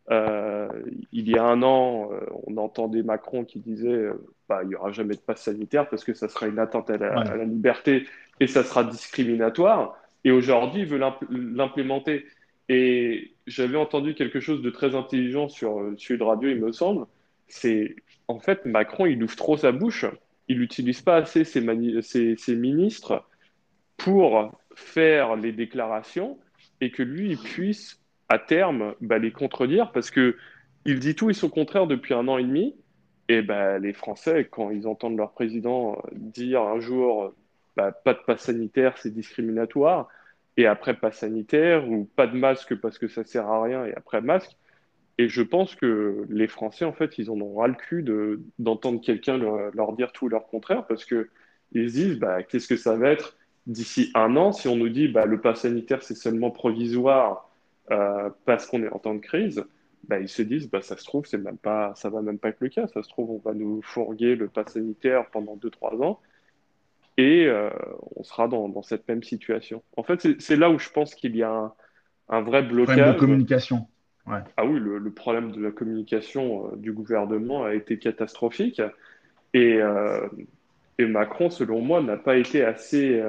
Euh, 0.10 0.70
il 1.12 1.30
y 1.30 1.38
a 1.38 1.44
un 1.44 1.62
an, 1.64 2.10
euh, 2.12 2.20
on 2.46 2.56
entendait 2.58 3.04
Macron 3.04 3.44
qui 3.44 3.60
disait 3.60 4.10
bah, 4.48 4.62
il 4.64 4.70
n'y 4.70 4.76
aura 4.76 4.92
jamais 4.92 5.16
de 5.16 5.20
passe 5.20 5.42
sanitaire 5.42 5.90
parce 5.90 6.04
que 6.04 6.14
ça 6.14 6.30
sera 6.30 6.48
une 6.48 6.60
atteinte 6.60 6.90
à 6.90 6.98
la, 6.98 7.44
liberté 7.44 8.08
et 8.40 8.48
ça 8.48 8.64
sera 8.64 8.84
discriminatoire. 8.84 9.98
Et 10.24 10.32
aujourd'hui, 10.32 10.82
il 10.82 10.88
veut 10.88 11.00
l'implémenter. 11.30 12.26
Et 12.70 13.34
j'avais 13.46 13.78
entendu 13.78 14.14
quelque 14.14 14.40
chose 14.40 14.62
de 14.62 14.70
très 14.70 14.96
intelligent 14.96 15.48
sur 15.48 15.80
euh, 15.80 15.96
Sud 15.98 16.22
Radio, 16.22 16.50
il 16.50 16.60
me 16.60 16.72
semble. 16.72 17.06
C'est 17.48 17.96
en 18.28 18.40
fait 18.40 18.66
Macron, 18.66 19.06
il 19.06 19.24
ouvre 19.24 19.36
trop 19.36 19.58
sa 19.58 19.72
bouche. 19.72 20.06
Il 20.50 20.60
n'utilise 20.60 21.02
pas 21.02 21.18
assez 21.18 21.44
ses, 21.44 22.56
ministres 22.56 23.26
pour 23.98 24.52
faire 24.76 25.36
les 25.36 25.52
déclarations 25.52 26.38
et 26.82 26.92
que 26.92 27.04
lui, 27.04 27.32
il 27.32 27.38
puisse 27.38 28.02
à 28.30 28.40
terme 28.40 28.96
bah, 29.02 29.18
les 29.18 29.32
contredire 29.32 29.92
parce 29.92 30.12
que 30.12 30.38
il 30.86 31.00
dit 31.00 31.16
tout 31.16 31.30
et 31.30 31.34
son 31.34 31.50
contraire 31.50 31.88
depuis 31.88 32.14
un 32.14 32.28
an 32.28 32.38
et 32.38 32.44
demi. 32.44 32.76
Et 33.30 33.42
ben, 33.42 33.78
les 33.78 33.92
Français, 33.92 34.48
quand 34.50 34.72
ils 34.72 34.88
entendent 34.88 35.18
leur 35.18 35.32
président 35.34 35.96
euh, 35.96 36.10
dire 36.14 36.62
un 36.62 36.80
jour 36.80 37.34
bah, 37.78 37.92
pas 37.92 38.14
de 38.14 38.20
passe 38.26 38.42
sanitaire, 38.42 38.98
c'est 38.98 39.14
discriminatoire, 39.14 40.08
et 40.58 40.66
après 40.66 40.96
pas 40.96 41.12
sanitaire, 41.12 41.90
ou 41.90 42.06
pas 42.16 42.28
de 42.28 42.38
masque 42.38 42.76
parce 42.76 42.98
que 42.98 43.08
ça 43.08 43.24
sert 43.24 43.48
à 43.48 43.64
rien, 43.64 43.86
et 43.86 43.94
après 43.94 44.22
masque, 44.22 44.58
et 45.20 45.30
je 45.30 45.42
pense 45.42 45.76
que 45.76 46.26
les 46.30 46.48
Français, 46.48 46.86
en 46.86 46.94
fait, 46.94 47.18
ils 47.18 47.32
en 47.32 47.40
ont 47.42 47.56
ras 47.56 47.68
le 47.68 47.74
cul 47.74 48.06
d'entendre 48.60 49.02
quelqu'un 49.02 49.38
leur, 49.38 49.94
dire 49.94 50.12
tout 50.12 50.30
leur 50.30 50.48
contraire, 50.48 50.86
parce 50.86 51.06
qu'ils 51.06 51.26
se 51.74 51.94
disent, 51.94 52.20
bah, 52.20 52.44
qu'est-ce 52.44 52.68
que 52.68 52.78
ça 52.78 52.96
va 52.96 53.10
être 53.10 53.36
d'ici 53.66 54.12
un 54.14 54.36
an 54.36 54.52
si 54.52 54.68
on 54.68 54.76
nous 54.76 54.90
dit, 54.90 55.08
bah, 55.08 55.26
le 55.26 55.42
pass 55.42 55.62
sanitaire, 55.62 56.04
c'est 56.04 56.16
seulement 56.16 56.52
provisoire 56.52 57.50
euh, 57.92 58.30
parce 58.46 58.68
qu'on 58.68 58.84
est 58.84 58.90
en 58.90 59.00
temps 59.00 59.16
de 59.16 59.20
crise. 59.20 59.64
Bah, 60.08 60.20
ils 60.20 60.30
se 60.30 60.44
disent, 60.44 60.70
bah, 60.70 60.82
ça 60.82 60.98
se 60.98 61.04
trouve, 61.04 61.26
c'est 61.26 61.40
même 61.40 61.58
pas, 61.58 61.94
ça 61.96 62.10
va 62.10 62.22
même 62.22 62.38
pas 62.38 62.50
être 62.50 62.62
le 62.62 62.70
cas. 62.70 62.88
Ça 62.88 63.02
se 63.02 63.10
trouve, 63.10 63.32
on 63.32 63.40
va 63.40 63.54
nous 63.56 63.82
fourguer 63.82 64.36
le 64.36 64.48
pass 64.48 64.74
sanitaire 64.74 65.26
pendant 65.32 65.58
2-3 65.58 66.04
ans 66.04 66.20
et 67.18 67.46
euh, 67.48 67.70
on 68.16 68.24
sera 68.24 68.48
dans, 68.48 68.70
dans, 68.70 68.84
cette 68.84 69.08
même 69.08 69.24
situation. 69.24 69.84
En 69.96 70.04
fait, 70.04 70.40
c'est 70.40 70.56
là 70.56 70.70
où 70.70 70.78
je 70.78 70.90
pense 70.90 71.16
qu'il 71.16 71.36
y 71.36 71.44
a 71.44 71.52
un, 71.52 71.74
un 72.30 72.42
vrai 72.42 72.62
blocage. 72.62 72.96
Problème 72.96 73.14
de 73.14 73.20
communication. 73.20 73.88
Ouais. 74.28 74.40
Ah 74.58 74.66
oui, 74.66 74.80
le, 74.80 75.00
le, 75.00 75.12
problème 75.12 75.52
de 75.52 75.62
la 75.62 75.72
communication 75.72 76.68
euh, 76.68 76.76
du 76.76 76.92
gouvernement 76.92 77.64
a 77.64 77.74
été 77.74 77.98
catastrophique. 77.98 78.82
Et, 79.54 79.82
euh, 79.82 80.28
et 80.98 81.06
Macron, 81.06 81.50
selon 81.50 81.82
moi, 81.82 82.02
n'a 82.02 82.18
pas 82.18 82.38
été 82.38 82.64
assez. 82.64 83.22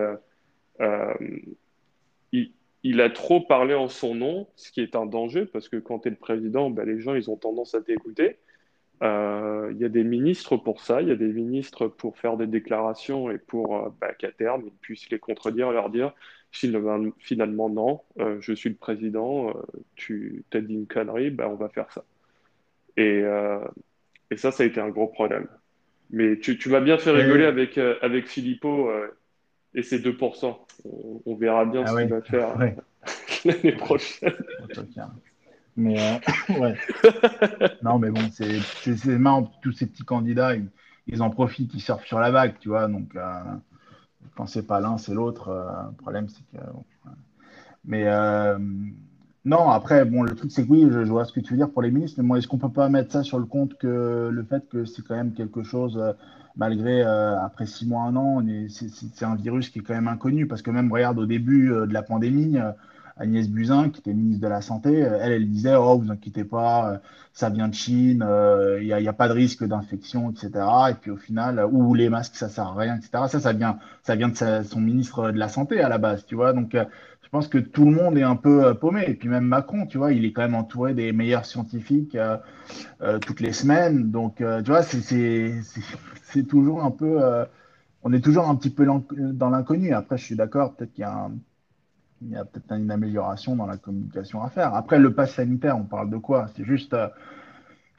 Il, 2.33 2.50
il 2.83 3.00
a 3.00 3.11
trop 3.11 3.40
parlé 3.40 3.75
en 3.75 3.88
son 3.88 4.14
nom, 4.14 4.49
ce 4.57 4.71
qui 4.71 4.80
est 4.80 4.95
un 4.95 5.07
danger, 5.07 5.47
parce 5.47 5.68
que 5.68 5.76
quand 5.76 6.00
tu 6.00 6.09
es 6.09 6.11
le 6.11 6.16
président, 6.16 6.71
ben, 6.71 6.87
les 6.87 7.00
gens, 7.00 7.14
ils 7.14 7.30
ont 7.30 7.37
tendance 7.37 7.75
à 7.75 7.80
t'écouter. 7.80 8.38
Euh, 9.02 9.71
il 9.73 9.78
y 9.78 9.85
a 9.85 9.88
des 9.88 10.02
ministres 10.02 10.57
pour 10.57 10.81
ça, 10.81 11.00
il 11.00 11.09
y 11.09 11.12
a 11.12 11.17
des 11.17 11.33
ministres 11.33 11.87
pour 11.87 12.19
faire 12.19 12.37
des 12.37 12.47
déclarations 12.47 13.31
et 13.31 13.38
pour 13.38 13.76
euh, 13.76 13.88
ben, 14.00 14.12
qu'à 14.19 14.33
terme, 14.33 14.62
ils 14.67 14.73
puissent 14.73 15.09
les 15.11 15.19
contredire, 15.19 15.71
leur 15.71 15.90
dire 15.90 16.12
finalement 16.50 17.69
non, 17.69 18.00
euh, 18.19 18.38
je 18.40 18.55
suis 18.55 18.71
le 18.71 18.75
président, 18.75 19.52
tu 19.95 20.45
t'as 20.50 20.61
dit 20.61 20.75
une 20.75 20.87
connerie, 20.87 21.31
ben, 21.31 21.47
on 21.47 21.55
va 21.55 21.69
faire 21.69 21.93
ça. 21.93 22.05
Et, 22.97 23.23
et, 24.31 24.37
ça, 24.37 24.50
ça 24.50 24.64
a 24.64 24.67
été 24.67 24.81
un 24.81 24.88
gros 24.88 25.07
problème. 25.07 25.47
Mais 26.11 26.38
tu, 26.38 26.59
tu 26.59 26.69
m'as 26.71 26.81
bien 26.81 26.99
fait 26.99 27.11
rigoler 27.11 27.45
avec, 27.45 27.78
avec 27.78 28.26
Filippo 28.26 28.88
euh, 28.88 29.09
et 29.75 29.83
ses 29.83 30.00
2%. 30.00 30.57
On, 30.85 31.23
on 31.25 31.35
verra 31.37 31.64
bien 31.67 31.85
Ah 31.85 31.90
ce 31.90 31.95
ouais, 31.95 32.02
qu'il 32.02 32.11
va 32.14 32.23
faire 32.23 32.57
ouais. 32.59 32.76
l'année 33.45 33.73
prochaine. 33.73 34.35
Mais 35.79 36.01
euh, 36.01 36.19
ouais. 36.51 36.79
Non, 37.83 37.99
mais 38.01 38.11
bon, 38.11 38.31
c'est 38.31 38.67
marrant. 39.19 39.53
Tous 39.63 39.73
ces 39.73 39.87
petits 39.87 40.05
candidats, 40.05 40.57
ils, 40.57 40.69
ils 41.07 41.23
en 41.23 41.31
profitent, 41.31 41.73
ils 41.75 41.81
surfent 41.83 42.07
sur 42.07 42.21
la 42.21 42.31
vague, 42.33 42.59
tu 42.61 42.69
vois. 42.71 42.89
Donc, 42.89 43.15
euh, 43.17 43.41
quand 44.37 44.47
c'est 44.47 44.67
pas 44.67 44.81
l'un, 44.81 44.99
c'est 44.99 45.15
l'autre. 45.15 45.49
euh, 45.49 45.71
le 45.91 45.97
problème, 45.97 46.29
c'est 46.29 46.45
que. 46.53 46.65
bon, 46.73 46.85
Mais 47.85 48.05
non, 49.45 49.71
après, 49.71 50.05
bon, 50.05 50.23
le 50.23 50.35
truc, 50.35 50.51
c'est 50.53 50.67
que 50.67 50.71
oui, 50.73 50.89
je, 50.91 51.05
je 51.05 51.11
vois 51.11 51.25
ce 51.25 51.33
que 51.33 51.41
tu 51.41 51.53
veux 51.53 51.57
dire 51.57 51.71
pour 51.71 51.83
les 51.83 51.91
ministres, 51.91 52.21
mais 52.21 52.27
moi, 52.27 52.39
est-ce 52.39 52.49
qu'on 52.49 52.59
peut 52.59 52.69
pas 52.73 52.89
mettre 52.89 53.13
ça 53.13 53.23
sur 53.23 53.39
le 53.39 53.47
compte 53.47 53.75
que 53.79 54.29
le 54.33 54.43
fait 54.45 54.69
que 54.69 54.85
c'est 54.85 55.03
quand 55.07 55.15
même 55.17 55.33
quelque 55.33 55.63
chose, 55.63 55.99
malgré 56.57 57.03
euh, 57.03 57.41
après 57.41 57.67
six 57.67 57.87
mois, 57.87 58.03
un 58.03 58.17
an, 58.17 58.47
est- 58.47 58.69
c'est 58.69 59.25
un 59.25 59.37
virus 59.37 59.71
qui 59.71 59.79
est 59.79 59.83
quand 59.83 59.95
même 59.95 60.09
inconnu, 60.09 60.47
parce 60.47 60.61
que 60.63 60.71
même, 60.71 60.93
regarde, 60.93 61.19
au 61.19 61.27
début 61.27 61.73
euh, 61.73 61.87
de 61.87 61.93
la 61.95 62.03
pandémie, 62.03 62.59
euh, 62.59 62.73
Agnès 63.19 63.49
Buzyn, 63.49 63.91
qui 63.91 64.01
était 64.01 64.15
ministre 64.15 64.43
de 64.43 64.49
la 64.49 64.61
Santé, 64.63 65.03
euh, 65.05 65.19
elle, 65.21 65.33
elle 65.33 65.49
disait, 65.51 65.75
oh, 65.77 65.99
vous 65.99 66.11
inquiétez 66.11 66.45
pas, 66.45 66.93
euh, 66.95 66.99
ça 67.33 67.51
vient 67.51 67.69
de 67.69 67.75
Chine, 67.75 68.23
euh, 68.27 68.79
il 68.83 68.87
n'y 68.97 69.09
a, 69.09 69.13
pas 69.13 69.29
de 69.29 69.33
risque 69.33 69.65
d'infection, 69.65 70.31
etc. 70.31 70.91
Et 70.91 70.95
puis 70.95 71.11
au 71.11 71.17
final, 71.17 71.59
euh, 71.59 71.67
ou 71.71 71.95
les 71.95 72.09
masques, 72.09 72.37
ça 72.37 72.49
sert 72.49 72.65
à 72.69 72.75
rien, 72.75 72.97
etc. 72.97 73.29
Ça, 73.29 73.41
ça 73.41 73.53
vient, 73.53 73.79
ça 74.03 74.17
vient 74.17 74.29
de 74.29 74.35
son 74.65 74.81
ministre 74.81 75.31
de 75.31 75.39
la 75.39 75.49
Santé 75.49 75.81
à 75.81 75.89
la 75.89 75.99
base, 75.99 76.25
tu 76.27 76.35
vois. 76.35 76.53
Donc, 76.53 76.75
euh, 76.75 76.85
je 77.23 77.29
pense 77.31 77.49
que 77.49 77.59
tout 77.59 77.85
le 77.85 77.91
monde 77.93 78.17
est 78.17 78.23
un 78.23 78.37
peu 78.37 78.65
euh, 78.65 78.75
paumé. 78.75 79.05
Et 79.07 79.15
puis 79.15 79.29
même 79.29 79.45
Macron, 79.45 79.87
tu 79.87 79.99
vois, 79.99 80.13
il 80.13 80.25
est 80.25 80.33
quand 80.33 80.43
même 80.43 80.55
entouré 80.55 80.95
des 80.95 81.13
meilleurs 81.13 81.45
scientifiques 81.45 82.15
euh, 82.15 82.37
euh, 83.03 83.19
toutes 83.19 83.41
les 83.41 83.53
semaines. 83.53 84.11
Donc, 84.11 84.41
euh, 84.41 84.63
tu 84.63 84.71
vois, 84.71 84.83
c'est 84.83 86.45
toujours 86.49 86.83
un 86.85 86.91
peu... 86.91 87.23
euh, 87.23 87.45
on 88.03 88.13
est 88.13 88.21
toujours 88.21 88.49
un 88.49 88.57
petit 88.57 88.71
peu 88.71 88.87
dans 88.87 89.51
l'inconnu. 89.51 89.93
Après, 89.95 90.19
je 90.19 90.25
suis 90.25 90.37
d'accord, 90.37 90.75
peut-être 90.77 90.93
qu'il 90.93 91.03
y 91.03 91.05
a 91.05 91.13
un- 91.15 91.39
il 92.23 92.31
y 92.31 92.37
a 92.37 92.45
peut-être 92.45 92.73
une 92.73 92.91
amélioration 92.91 93.57
dans 93.57 93.67
la 93.67 93.77
communication 93.77 94.43
à 94.43 94.51
faire. 94.51 94.75
Après, 94.75 94.99
le 94.99 95.13
pass 95.13 95.35
sanitaire, 95.35 95.77
on 95.77 95.85
parle 95.85 96.11
de 96.11 96.17
quoi? 96.17 96.47
C'est 96.57 96.65
juste... 96.65 96.95
euh, 96.95 97.09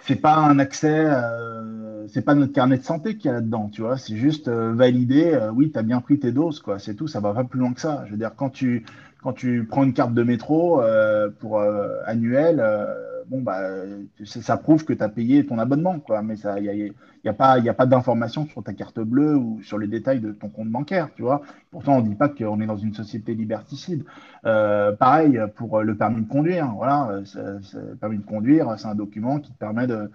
c'est 0.01 0.15
pas 0.15 0.37
un 0.37 0.59
accès, 0.59 1.05
euh, 1.07 2.07
c'est 2.07 2.21
pas 2.21 2.33
notre 2.33 2.53
carnet 2.53 2.77
de 2.77 2.83
santé 2.83 3.17
qu'il 3.17 3.25
y 3.25 3.31
a 3.31 3.33
là-dedans, 3.33 3.69
tu 3.69 3.81
vois. 3.81 3.97
C'est 3.97 4.15
juste 4.15 4.47
euh, 4.47 4.71
valider, 4.73 5.33
euh, 5.33 5.51
oui, 5.51 5.71
tu 5.71 5.77
as 5.77 5.83
bien 5.83 5.99
pris 5.99 6.17
tes 6.19 6.31
doses, 6.31 6.61
quoi. 6.61 6.79
C'est 6.79 6.93
tout, 6.95 7.07
ça 7.07 7.19
va 7.19 7.33
pas 7.33 7.43
plus 7.43 7.59
loin 7.59 7.73
que 7.73 7.81
ça. 7.81 8.03
Je 8.05 8.11
veux 8.11 8.17
dire, 8.17 8.31
quand 8.35 8.49
tu, 8.49 8.85
quand 9.21 9.33
tu 9.33 9.65
prends 9.69 9.83
une 9.83 9.93
carte 9.93 10.13
de 10.13 10.23
métro 10.23 10.81
pour 11.39 11.61
annuel, 12.05 12.61
euh, 12.61 12.85
bon, 13.29 13.41
bah, 13.41 13.61
ça, 14.25 14.41
ça 14.41 14.57
prouve 14.57 14.85
que 14.85 14.93
tu 14.93 15.03
as 15.03 15.09
payé 15.09 15.45
ton 15.45 15.59
abonnement, 15.59 15.99
quoi. 15.99 16.21
Mais 16.21 16.35
il 16.37 16.63
y 16.63 16.69
a, 16.69 16.73
y 17.23 17.29
a 17.29 17.33
pas, 17.33 17.59
y 17.59 17.69
a 17.69 17.73
pas 17.73 17.85
d'information 17.85 18.45
sur 18.47 18.63
ta 18.63 18.73
carte 18.73 18.99
bleue 18.99 19.35
ou 19.35 19.61
sur 19.63 19.77
les 19.77 19.87
détails 19.87 20.19
de 20.19 20.31
ton 20.31 20.49
compte 20.49 20.69
bancaire, 20.69 21.09
tu 21.15 21.21
vois. 21.21 21.41
Pourtant, 21.71 21.97
on 21.97 22.01
dit 22.01 22.15
pas 22.15 22.29
qu'on 22.29 22.59
est 22.61 22.65
dans 22.65 22.77
une 22.77 22.93
société 22.93 23.35
liberticide. 23.35 24.03
Euh, 24.45 24.91
pareil 24.93 25.39
pour 25.55 25.81
le 25.81 25.95
permis 25.95 26.21
de 26.23 26.27
conduire. 26.27 26.73
Voilà, 26.75 27.21
euh, 27.35 27.59
le 27.73 27.95
permis 27.95 28.17
de 28.17 28.25
conduire, 28.25 28.75
c'est 28.77 28.87
un 28.87 28.95
document 28.95 29.39
qui 29.39 29.51
te 29.51 29.57
permet 29.57 29.87
de, 29.87 30.09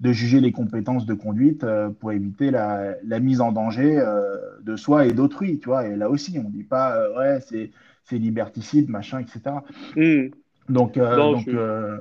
de 0.00 0.12
juger 0.12 0.40
les 0.40 0.52
compétences 0.52 1.06
de 1.06 1.14
conduite 1.14 1.64
euh, 1.64 1.90
pour 1.90 2.12
éviter 2.12 2.50
la, 2.50 2.94
la 3.04 3.20
mise 3.20 3.40
en 3.40 3.52
danger 3.52 3.98
euh, 3.98 4.36
de 4.62 4.76
soi 4.76 5.06
et 5.06 5.12
d'autrui. 5.12 5.58
Tu 5.58 5.68
vois, 5.68 5.86
et 5.86 5.96
là 5.96 6.10
aussi, 6.10 6.38
on 6.38 6.48
dit 6.50 6.64
pas 6.64 6.96
euh, 6.96 7.16
ouais, 7.16 7.40
c'est 8.04 8.18
liberticide, 8.18 8.88
machin, 8.88 9.20
etc. 9.20 9.62
Hmm. 9.96 10.28
Donc, 10.68 10.96
euh, 10.96 11.16
Non, 11.16 11.32
donc, 11.32 11.48
je, 11.48 11.56
euh, 11.56 11.98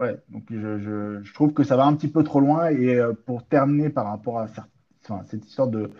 ouais, 0.00 0.16
donc 0.30 0.44
je, 0.50 0.78
je, 0.78 1.20
je 1.22 1.34
trouve 1.34 1.52
que 1.52 1.62
ça 1.64 1.76
va 1.76 1.84
un 1.84 1.94
petit 1.94 2.08
peu 2.08 2.22
trop 2.22 2.40
loin. 2.40 2.68
Et 2.70 2.96
euh, 2.96 3.12
pour 3.26 3.44
terminer 3.46 3.90
par 3.90 4.06
rapport 4.06 4.38
à 4.38 4.46
enfin, 5.02 5.22
cette 5.26 5.46
histoire 5.46 5.68
de, 5.68 5.90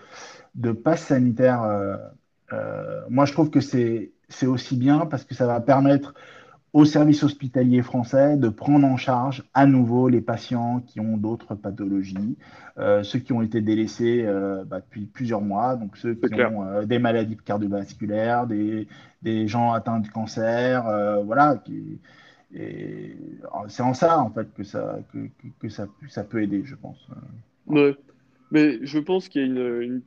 de 0.55 0.73
passe 0.73 1.03
sanitaire, 1.03 1.63
euh, 1.63 1.97
euh, 2.53 3.01
moi 3.09 3.25
je 3.25 3.33
trouve 3.33 3.51
que 3.51 3.61
c'est 3.61 4.13
aussi 4.47 4.77
bien 4.77 5.07
parce 5.07 5.25
que 5.25 5.35
ça 5.35 5.47
va 5.47 5.61
permettre 5.61 6.15
aux 6.73 6.85
services 6.85 7.23
hospitaliers 7.23 7.83
français 7.83 8.37
de 8.37 8.49
prendre 8.49 8.85
en 8.85 8.97
charge 8.97 9.45
à 9.55 9.65
nouveau 9.65 10.09
les 10.09 10.21
patients 10.21 10.81
qui 10.81 10.99
ont 10.99 11.17
d'autres 11.17 11.55
pathologies, 11.55 12.37
euh, 12.79 13.05
ceux 13.05 13.21
qui 13.21 13.33
ont 13.33 13.43
été 13.43 13.61
délaissés 13.61 14.25
euh, 14.27 14.65
bah, 14.65 14.81
depuis 14.81 15.07
plusieurs 15.07 15.41
mois, 15.41 15.77
donc 15.77 15.97
ceux 15.97 16.17
qui 16.17 16.31
clair. 16.31 16.53
ont 16.53 16.65
euh, 16.65 16.85
des 16.85 16.99
maladies 16.99 17.37
cardiovasculaires, 17.37 18.49
des, 18.49 18.89
des 19.23 19.47
gens 19.47 19.73
atteints 19.73 20.01
de 20.01 20.09
cancer, 20.09 20.85
voilà. 21.25 21.59
Qui, 21.59 22.01
et 22.55 23.17
c'est 23.69 23.83
en 23.83 23.95
ça 23.95 24.21
en 24.21 24.31
fait 24.31 24.53
que 24.55 24.63
ça, 24.63 24.99
que, 25.61 25.69
ça, 25.69 26.25
peut 26.25 26.43
aider, 26.43 26.63
je 26.65 26.75
pense. 26.75 27.09
Euh. 27.11 27.75
Ouais. 27.75 27.97
Mais 28.51 28.79
je 28.83 28.99
pense 28.99 29.29
qu'il 29.29 29.57
y 29.57 29.61
a 29.61 29.81
une, 29.83 30.03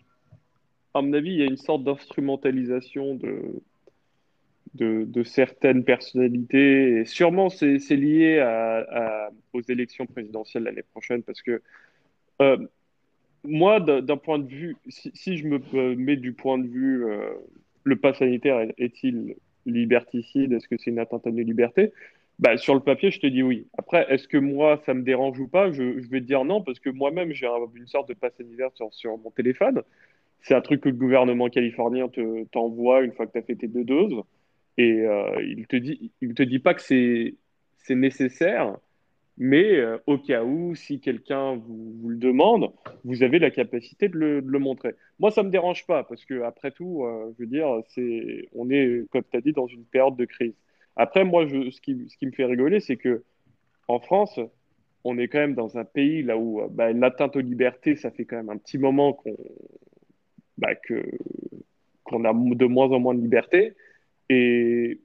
à 0.93 1.01
mon 1.01 1.13
avis, 1.13 1.31
il 1.31 1.39
y 1.39 1.43
a 1.43 1.45
une 1.45 1.57
sorte 1.57 1.83
d'instrumentalisation 1.83 3.15
de, 3.15 3.61
de, 4.75 5.23
certaines 5.23 5.83
personnalités. 5.83 6.99
Et 6.99 7.05
sûrement, 7.05 7.49
c'est, 7.49 7.77
lié 7.89 8.39
à, 8.39 9.29
aux 9.53 9.61
élections 9.61 10.05
présidentielles 10.05 10.63
l'année 10.63 10.83
prochaine 10.83 11.23
parce 11.23 11.41
que 11.41 11.61
euh, 12.41 12.57
moi, 13.43 13.79
d'un 13.79 14.17
point 14.17 14.39
de 14.39 14.47
vue, 14.47 14.77
si, 14.87 15.37
je 15.37 15.47
me 15.47 15.59
euh, 15.73 15.95
mets 15.95 16.17
du 16.17 16.33
point 16.33 16.57
de 16.57 16.67
vue, 16.67 17.05
euh, 17.05 17.33
le 17.83 17.95
pass 17.95 18.17
sanitaire 18.17 18.59
est- 18.59 18.75
est-il 18.77 19.35
liberticide? 19.65 20.53
Est-ce 20.53 20.67
que 20.67 20.77
c'est 20.77 20.91
une 20.91 20.99
atteinte 20.99 21.25
à 21.25 21.31
nos 21.31 21.43
libertés? 21.43 21.93
Bah, 22.39 22.55
sur 22.57 22.75
le 22.75 22.81
papier, 22.81 23.09
je 23.09 23.19
te 23.19 23.25
dis 23.27 23.41
oui. 23.41 23.67
Après, 23.77 24.05
est-ce 24.09 24.27
que 24.27 24.37
moi, 24.37 24.79
ça 24.85 24.93
me 24.93 25.01
dérange 25.01 25.39
ou 25.39 25.47
pas? 25.47 25.71
Je, 25.71 25.83
vais 25.83 26.21
te 26.21 26.25
dire 26.25 26.45
non, 26.45 26.61
parce 26.61 26.79
que 26.79 26.89
moi-même, 26.91 27.31
j'ai 27.33 27.47
un- 27.47 27.57
une 27.75 27.87
sorte 27.87 28.09
de 28.09 28.13
pass 28.13 28.33
sanitaire 28.37 28.69
sur, 28.75 28.93
sur 28.93 29.17
mon 29.17 29.31
téléphone. 29.31 29.81
C'est 30.41 30.55
un 30.55 30.61
truc 30.61 30.81
que 30.81 30.89
le 30.89 30.95
gouvernement 30.95 31.49
californien 31.49 32.09
te, 32.09 32.45
t'envoie 32.45 33.01
une 33.03 33.13
fois 33.13 33.27
que 33.27 33.33
tu 33.33 33.39
as 33.39 33.43
fait 33.43 33.55
tes 33.55 33.67
deux 33.67 33.83
doses. 33.85 34.23
Et 34.77 35.01
euh, 35.07 35.41
il 35.43 35.67
te 35.67 35.75
dit, 35.77 36.11
il 36.21 36.33
te 36.35 36.43
dit 36.43 36.59
pas 36.59 36.73
que 36.75 36.81
c'est, 36.81 37.35
nécessaire, 37.89 38.77
mais 39.37 39.75
euh, 39.77 39.97
au 40.07 40.17
cas 40.17 40.43
où, 40.43 40.75
si 40.75 40.99
quelqu'un 41.01 41.55
vous, 41.55 42.09
le 42.09 42.17
demande, 42.17 42.71
vous 43.05 43.23
avez 43.23 43.39
la 43.39 43.51
capacité 43.51 44.09
de 44.09 44.17
le, 44.17 44.59
montrer. 44.59 44.95
Moi, 45.19 45.31
ça 45.31 45.43
me 45.43 45.49
dérange 45.51 45.85
pas 45.87 46.03
parce 46.03 46.25
que 46.25 46.43
après 46.43 46.71
tout, 46.71 47.05
euh, 47.05 47.33
je 47.37 47.43
veux 47.43 47.49
dire, 47.49 47.67
on 48.53 48.69
est, 48.69 49.05
comme 49.11 49.23
tu 49.31 49.37
as 49.37 49.41
dit, 49.41 49.53
dans 49.53 49.67
une 49.67 49.85
période 49.85 50.17
de 50.17 50.25
crise. 50.25 50.53
Après, 50.97 51.23
moi, 51.23 51.47
ce 51.47 51.79
qui, 51.79 51.95
me 51.95 52.31
fait 52.31 52.45
rigoler, 52.45 52.79
c'est 52.79 52.97
que 52.97 53.23
en 53.87 53.99
France, 53.99 54.39
on 55.03 55.17
est 55.19 55.27
quand 55.27 55.37
même 55.37 55.53
dans 55.53 55.77
un 55.77 55.85
pays 55.85 56.23
là 56.23 56.37
où 56.37 56.61
euh, 56.61 56.67
bah, 56.69 56.91
l'atteinte 56.91 57.35
aux 57.35 57.41
libertés, 57.41 57.95
ça 57.95 58.11
fait 58.11 58.25
quand 58.25 58.35
même 58.35 58.49
un 58.49 58.57
petit 58.57 58.79
moment 58.79 59.13
qu'on 59.13 59.37
bah, 60.57 60.69
qu'on 62.03 62.25
a 62.25 62.33
de 62.33 62.65
moins 62.65 62.87
en 62.91 62.99
moins 62.99 63.13
de 63.13 63.21
liberté. 63.21 63.75
Et 64.29 64.99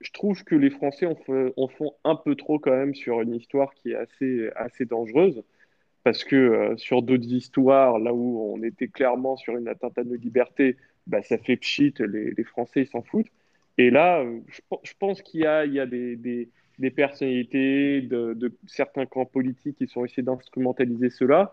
je 0.00 0.10
trouve 0.12 0.42
que 0.44 0.56
les 0.56 0.70
Français 0.70 1.06
en, 1.06 1.68
font 1.68 1.94
un 2.04 2.16
peu 2.16 2.34
trop 2.34 2.58
quand 2.58 2.76
même 2.76 2.94
sur 2.94 3.20
une 3.20 3.34
histoire 3.34 3.72
qui 3.74 3.92
est 3.92 3.94
assez, 3.94 4.50
assez 4.56 4.86
dangereuse. 4.86 5.44
Parce 6.04 6.24
que 6.24 6.36
euh, 6.36 6.76
sur 6.76 7.02
d'autres 7.02 7.32
histoires, 7.32 7.98
là 7.98 8.12
où 8.12 8.54
on 8.54 8.62
était 8.62 8.88
clairement 8.88 9.36
sur 9.36 9.56
une 9.56 9.68
atteinte 9.68 9.98
à 9.98 10.04
nos 10.04 10.16
libertés, 10.16 10.76
bah, 11.06 11.22
ça 11.22 11.38
fait 11.38 11.56
pchit, 11.56 11.94
les, 12.00 12.32
les 12.32 12.44
Français 12.44 12.82
ils 12.82 12.88
s'en 12.88 13.02
foutent. 13.02 13.30
Et 13.78 13.90
là, 13.90 14.20
euh, 14.20 14.40
je, 14.48 14.60
pe- 14.70 14.76
je 14.84 14.92
pense 14.98 15.22
qu'il 15.22 15.40
y 15.40 15.46
a, 15.46 15.64
il 15.64 15.72
y 15.74 15.80
a 15.80 15.86
des, 15.86 16.16
des, 16.16 16.50
des 16.78 16.90
personnalités 16.90 18.02
de, 18.02 18.34
de 18.34 18.52
certains 18.66 19.06
camps 19.06 19.26
politiques 19.26 19.78
qui 19.78 19.86
sont 19.88 20.04
essayés 20.04 20.22
d'instrumentaliser 20.24 21.10
cela 21.10 21.52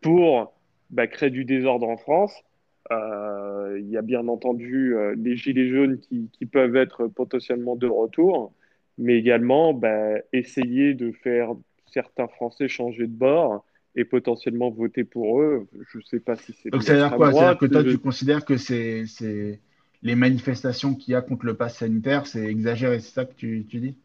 pour 0.00 0.54
bah, 0.90 1.06
créer 1.06 1.30
du 1.30 1.44
désordre 1.44 1.88
en 1.88 1.96
France. 1.96 2.34
Euh, 2.90 3.78
il 3.80 3.88
y 3.90 3.96
a 3.96 4.02
bien 4.02 4.26
entendu 4.28 4.96
euh, 4.96 5.14
les 5.16 5.36
gilets 5.36 5.68
jaunes 5.68 5.98
qui, 6.00 6.28
qui 6.32 6.46
peuvent 6.46 6.76
être 6.76 7.06
potentiellement 7.08 7.76
de 7.76 7.86
retour, 7.86 8.52
mais 8.98 9.16
également 9.16 9.72
bah, 9.72 10.16
essayer 10.32 10.94
de 10.94 11.12
faire 11.12 11.52
certains 11.86 12.28
Français 12.28 12.68
changer 12.68 13.06
de 13.06 13.12
bord 13.12 13.64
et 13.94 14.04
potentiellement 14.04 14.70
voter 14.70 15.04
pour 15.04 15.40
eux. 15.40 15.66
Je 15.92 15.98
ne 15.98 16.02
sais 16.02 16.20
pas 16.20 16.36
si 16.36 16.52
c'est 16.54 16.70
Donc, 16.70 16.82
ça 16.82 16.94
veut 16.94 16.98
dire 16.98 17.16
quoi? 17.16 17.32
C'est-à-dire 17.32 17.58
que 17.58 17.66
toi, 17.66 17.84
tu 17.84 17.98
considères 17.98 18.44
que 18.44 18.56
c'est 18.56 19.04
les 20.02 20.14
manifestations 20.16 20.94
qu'il 20.94 21.12
y 21.12 21.14
a 21.16 21.22
contre 21.22 21.46
le 21.46 21.56
pass 21.56 21.78
sanitaire, 21.78 22.26
c'est 22.26 22.44
exagéré, 22.46 23.00
c'est 23.00 23.12
ça 23.14 23.24
que 23.24 23.34
tu, 23.34 23.66
tu 23.68 23.80
dis? 23.80 23.98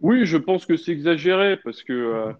Oui, 0.00 0.26
je 0.26 0.36
pense 0.36 0.66
que 0.66 0.76
c'est 0.76 0.92
exagéré 0.92 1.56
parce 1.58 1.82
que 1.82 1.92
euh, 1.92 2.32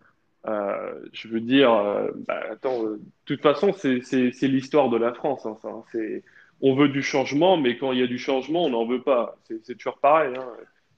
euh, 0.48 1.00
je 1.12 1.28
veux 1.28 1.40
dire, 1.40 1.72
euh, 1.72 2.10
bah, 2.26 2.40
attends, 2.50 2.82
de 2.82 3.00
toute 3.24 3.40
façon, 3.42 3.72
c'est 3.72 4.00
l'histoire 4.48 4.90
de 4.90 4.96
la 4.96 5.14
France. 5.14 5.46
hein, 5.46 5.56
ça, 5.62 5.68
hein. 5.68 5.84
on 6.60 6.74
veut 6.74 6.88
du 6.88 7.02
changement, 7.02 7.56
mais 7.56 7.78
quand 7.78 7.92
il 7.92 8.00
y 8.00 8.02
a 8.02 8.06
du 8.06 8.18
changement, 8.18 8.64
on 8.64 8.70
n'en 8.70 8.86
veut 8.86 9.02
pas. 9.02 9.36
C'est 9.64 9.76
toujours 9.76 9.98
pareil. 9.98 10.34
hein. 10.36 10.46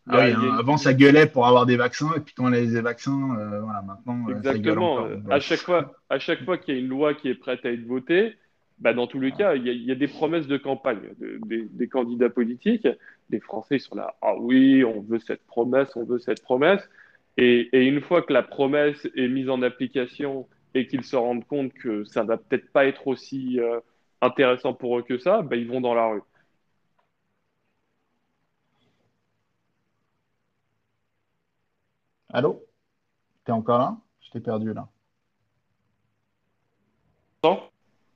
Y 0.06 0.16
Ah 0.16 0.18
oui, 0.20 0.30
y 0.30 0.34
hein, 0.34 0.56
avant 0.58 0.76
ça 0.76 0.92
gueulait 0.94 1.26
pour 1.26 1.46
avoir 1.46 1.66
des 1.66 1.76
vaccins, 1.76 2.12
et 2.16 2.20
puis 2.20 2.34
quand 2.34 2.44
on 2.44 2.52
a 2.52 2.60
les 2.60 2.80
vaccins, 2.80 3.36
euh, 3.38 3.60
voilà, 3.60 3.82
maintenant 3.82 4.26
ça 4.42 4.58
gueule 4.58 4.78
Exactement. 4.78 4.94
encore. 4.94 5.08
À 5.30 5.40
chaque 5.40 5.60
fois, 5.60 5.92
à 6.10 6.18
chaque 6.18 6.44
fois 6.44 6.58
qu'il 6.58 6.74
y 6.74 6.76
a 6.76 6.80
une 6.80 6.88
loi 6.88 7.14
qui 7.14 7.28
est 7.28 7.34
prête 7.34 7.64
à 7.64 7.70
être 7.70 7.86
votée, 7.86 8.36
bah, 8.78 8.92
dans 8.94 9.06
tous 9.06 9.20
les 9.20 9.32
cas, 9.32 9.54
il 9.54 9.64
y 9.66 9.70
a, 9.70 9.72
il 9.72 9.84
y 9.84 9.92
a 9.92 9.94
des 9.94 10.08
promesses 10.08 10.46
de 10.46 10.56
campagne 10.56 11.00
de- 11.18 11.38
des, 11.46 11.62
des 11.66 11.88
candidats 11.88 12.30
politiques. 12.30 12.88
Les 13.30 13.40
Français 13.40 13.76
ils 13.76 13.80
sont 13.80 13.94
là, 13.96 14.14
ah 14.22 14.34
oui, 14.38 14.84
on 14.84 15.00
veut 15.00 15.18
cette 15.18 15.44
promesse, 15.46 15.94
on 15.96 16.04
veut 16.04 16.18
cette 16.18 16.42
promesse. 16.42 16.82
Et, 17.36 17.68
et 17.72 17.84
une 17.86 18.00
fois 18.00 18.22
que 18.22 18.32
la 18.32 18.42
promesse 18.42 19.08
est 19.16 19.28
mise 19.28 19.48
en 19.50 19.62
application 19.62 20.48
et 20.74 20.86
qu'ils 20.86 21.04
se 21.04 21.16
rendent 21.16 21.44
compte 21.46 21.72
que 21.74 22.04
ça 22.04 22.22
va 22.24 22.36
peut-être 22.36 22.70
pas 22.72 22.86
être 22.86 23.06
aussi 23.08 23.58
euh, 23.60 23.80
intéressant 24.20 24.74
pour 24.74 24.98
eux 24.98 25.02
que 25.02 25.18
ça, 25.18 25.42
ben, 25.42 25.56
ils 25.58 25.68
vont 25.68 25.80
dans 25.80 25.94
la 25.94 26.06
rue. 26.08 26.20
Allô? 32.28 32.62
T'es 33.44 33.52
encore 33.52 33.78
là? 33.78 33.98
Je 34.20 34.30
t'ai 34.30 34.40
perdu 34.40 34.74
là. 34.74 34.88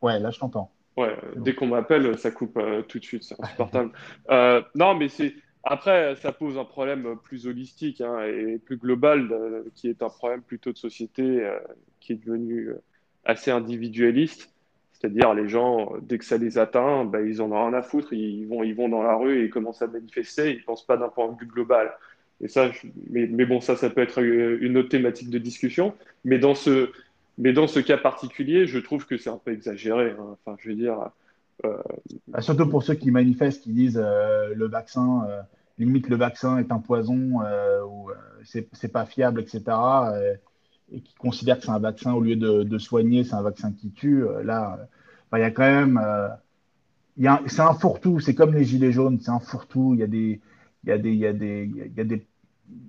Ouais, 0.02 0.18
là 0.18 0.30
je 0.30 0.38
t'entends. 0.38 0.70
Ouais, 0.98 1.16
dès 1.36 1.54
qu'on 1.54 1.68
m'appelle, 1.68 2.18
ça 2.18 2.32
coupe 2.32 2.56
euh, 2.56 2.82
tout 2.82 2.98
de 2.98 3.04
suite, 3.04 3.22
c'est 3.22 3.40
insupportable. 3.40 3.92
Euh, 4.30 4.62
non, 4.74 4.94
mais 4.94 5.08
c'est 5.08 5.34
après, 5.62 6.16
ça 6.16 6.32
pose 6.32 6.58
un 6.58 6.64
problème 6.64 7.16
plus 7.22 7.46
holistique 7.46 8.00
hein, 8.00 8.24
et 8.24 8.58
plus 8.58 8.76
global, 8.76 9.28
euh, 9.30 9.62
qui 9.74 9.88
est 9.88 10.02
un 10.02 10.08
problème 10.08 10.42
plutôt 10.42 10.72
de 10.72 10.78
société 10.78 11.48
qui 12.00 12.12
est 12.12 12.16
devenu 12.16 12.70
assez 13.24 13.50
individualiste. 13.50 14.52
C'est-à-dire 14.92 15.34
les 15.34 15.48
gens, 15.48 15.92
dès 16.02 16.18
que 16.18 16.24
ça 16.24 16.36
les 16.36 16.58
atteint, 16.58 17.04
ben, 17.04 17.24
ils 17.24 17.40
en 17.40 17.52
ont 17.52 17.68
rien 17.68 17.74
à 17.74 17.82
foutre, 17.82 18.12
ils 18.12 18.46
vont, 18.46 18.64
ils 18.64 18.74
vont 18.74 18.88
dans 18.88 19.02
la 19.02 19.14
rue 19.14 19.40
et 19.40 19.44
ils 19.44 19.50
commencent 19.50 19.82
à 19.82 19.86
manifester, 19.86 20.50
ils 20.50 20.58
ne 20.58 20.64
pensent 20.64 20.84
pas 20.84 20.96
d'un 20.96 21.08
point 21.08 21.30
de 21.30 21.38
vue 21.38 21.46
global. 21.46 21.92
Et 22.40 22.48
ça, 22.48 22.70
mais, 23.10 23.26
mais, 23.28 23.46
bon, 23.46 23.60
ça, 23.60 23.76
ça 23.76 23.90
peut 23.90 24.00
être 24.00 24.20
une 24.20 24.76
autre 24.76 24.88
thématique 24.88 25.30
de 25.30 25.38
discussion. 25.38 25.94
Mais 26.24 26.38
dans 26.38 26.54
ce, 26.54 26.90
mais 27.38 27.52
dans 27.52 27.68
ce 27.68 27.78
cas 27.78 27.96
particulier, 27.96 28.66
je 28.66 28.78
trouve 28.78 29.06
que 29.06 29.16
c'est 29.16 29.30
un 29.30 29.40
peu 29.42 29.52
exagéré. 29.52 30.10
Hein. 30.10 30.36
Enfin, 30.44 30.56
je 30.60 30.68
veux 30.68 30.74
dire. 30.74 31.10
Euh... 31.64 31.76
Bah, 32.26 32.40
surtout 32.40 32.68
pour 32.68 32.82
ceux 32.82 32.94
qui 32.94 33.10
manifestent, 33.10 33.62
qui 33.62 33.72
disent 33.72 34.00
euh, 34.02 34.52
le 34.54 34.68
vaccin, 34.68 35.24
euh, 35.28 35.40
limite 35.78 36.08
le 36.08 36.16
vaccin 36.16 36.58
est 36.58 36.72
un 36.72 36.80
poison 36.80 37.40
ou 37.88 38.10
c'est 38.44 38.92
pas 38.92 39.06
fiable, 39.06 39.40
etc. 39.40 39.62
et 40.92 41.00
qui 41.00 41.14
considèrent 41.14 41.58
que 41.58 41.64
c'est 41.64 41.70
un 41.70 41.78
vaccin 41.78 42.12
au 42.12 42.20
lieu 42.20 42.36
de, 42.36 42.64
de 42.64 42.78
soigner, 42.78 43.22
c'est 43.22 43.34
un 43.34 43.42
vaccin 43.42 43.72
qui 43.72 43.90
tue. 43.90 44.24
là, 44.42 44.78
il 45.32 45.40
y 45.40 45.42
a 45.42 45.50
quand 45.50 45.62
même. 45.62 46.00
c'est 47.46 47.60
un 47.60 47.74
fourre-tout. 47.74 48.18
C'est 48.20 48.34
comme 48.34 48.54
les 48.54 48.64
gilets 48.64 48.92
jaunes, 48.92 49.20
c'est 49.20 49.30
un 49.30 49.40
fourre-tout. 49.40 49.94
Il 49.94 50.00
y 50.00 50.02
a 50.02 50.06
des, 50.06 50.40
il 50.84 50.90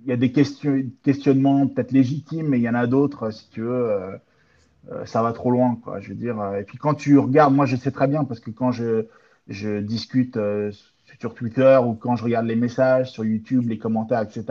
y 0.06 0.12
a 0.12 0.16
des, 0.16 0.32
questionnements 0.32 1.68
peut-être 1.68 1.92
légitimes, 1.92 2.48
mais 2.48 2.58
il 2.58 2.62
y 2.62 2.68
en 2.68 2.74
a 2.74 2.86
d'autres, 2.86 3.30
si 3.30 3.48
tu 3.50 3.62
veux, 3.62 4.20
ça 5.04 5.22
va 5.22 5.32
trop 5.32 5.50
loin, 5.50 5.78
quoi. 5.82 6.00
Je 6.00 6.08
veux 6.08 6.14
dire. 6.14 6.40
Euh, 6.40 6.58
et 6.60 6.62
puis 6.64 6.78
quand 6.78 6.94
tu 6.94 7.18
regardes, 7.18 7.54
moi 7.54 7.66
je 7.66 7.76
sais 7.76 7.90
très 7.90 8.06
bien 8.06 8.24
parce 8.24 8.40
que 8.40 8.50
quand 8.50 8.72
je, 8.72 9.06
je 9.48 9.80
discute 9.80 10.36
euh, 10.36 10.72
sur 11.18 11.34
Twitter 11.34 11.78
ou 11.84 11.94
quand 11.94 12.16
je 12.16 12.24
regarde 12.24 12.46
les 12.46 12.56
messages 12.56 13.10
sur 13.10 13.24
YouTube, 13.24 13.68
les 13.68 13.78
commentaires, 13.78 14.22
etc., 14.22 14.44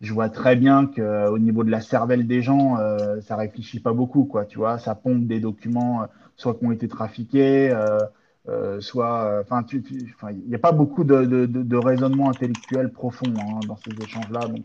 je 0.00 0.12
vois 0.12 0.28
très 0.28 0.56
bien 0.56 0.86
qu'au 0.86 1.38
niveau 1.38 1.62
de 1.62 1.70
la 1.70 1.80
cervelle 1.80 2.26
des 2.26 2.42
gens, 2.42 2.76
euh, 2.78 3.20
ça 3.20 3.36
réfléchit 3.36 3.78
pas 3.78 3.92
beaucoup, 3.92 4.24
quoi. 4.24 4.44
Tu 4.46 4.58
vois, 4.58 4.78
ça 4.78 4.96
pompe 4.96 5.26
des 5.28 5.38
documents, 5.38 6.06
soit 6.36 6.54
qui 6.54 6.66
ont 6.66 6.72
été 6.72 6.88
trafiqués, 6.88 7.72
euh, 8.48 8.80
soit, 8.80 9.42
enfin, 9.42 9.64
il 9.70 10.48
n'y 10.48 10.56
a 10.56 10.58
pas 10.58 10.72
beaucoup 10.72 11.04
de, 11.04 11.24
de, 11.24 11.46
de, 11.46 11.76
raisonnement 11.76 12.30
intellectuel 12.30 12.90
profond 12.90 13.32
hein, 13.38 13.60
dans 13.68 13.76
ces 13.76 13.92
échanges-là, 14.02 14.40
donc. 14.48 14.64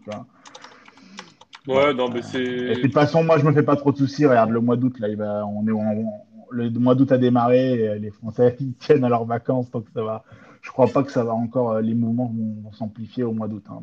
Ouais, 1.67 1.93
non, 1.93 2.09
mais 2.09 2.21
c'est. 2.21 2.41
Et 2.41 2.75
de 2.75 2.81
toute 2.81 2.93
façon, 2.93 3.23
moi, 3.23 3.37
je 3.37 3.45
me 3.45 3.51
fais 3.51 3.63
pas 3.63 3.75
trop 3.75 3.91
de 3.91 3.97
soucis. 3.97 4.25
Regarde, 4.25 4.51
le 4.51 4.61
mois 4.61 4.77
d'août, 4.77 4.99
là, 4.99 5.09
il 5.09 5.17
va, 5.17 5.45
on 5.45 5.63
est, 5.67 6.05
le 6.51 6.69
mois 6.71 6.95
d'août 6.95 7.11
a 7.11 7.17
démarré. 7.17 7.73
Et 7.73 7.99
les 7.99 8.11
Français, 8.11 8.55
ils 8.61 8.75
tiennent 8.75 9.03
à 9.03 9.09
leurs 9.09 9.25
vacances, 9.25 9.69
donc 9.71 9.85
ça 9.93 10.03
va. 10.03 10.23
Je 10.61 10.71
crois 10.71 10.87
pas 10.87 11.03
que 11.03 11.11
ça 11.11 11.23
va 11.23 11.33
encore. 11.33 11.73
Euh, 11.73 11.81
les 11.81 11.93
mouvements 11.93 12.33
vont, 12.33 12.71
s'amplifier 12.71 13.23
au 13.23 13.31
mois 13.31 13.47
d'août. 13.47 13.63
Hein, 13.69 13.81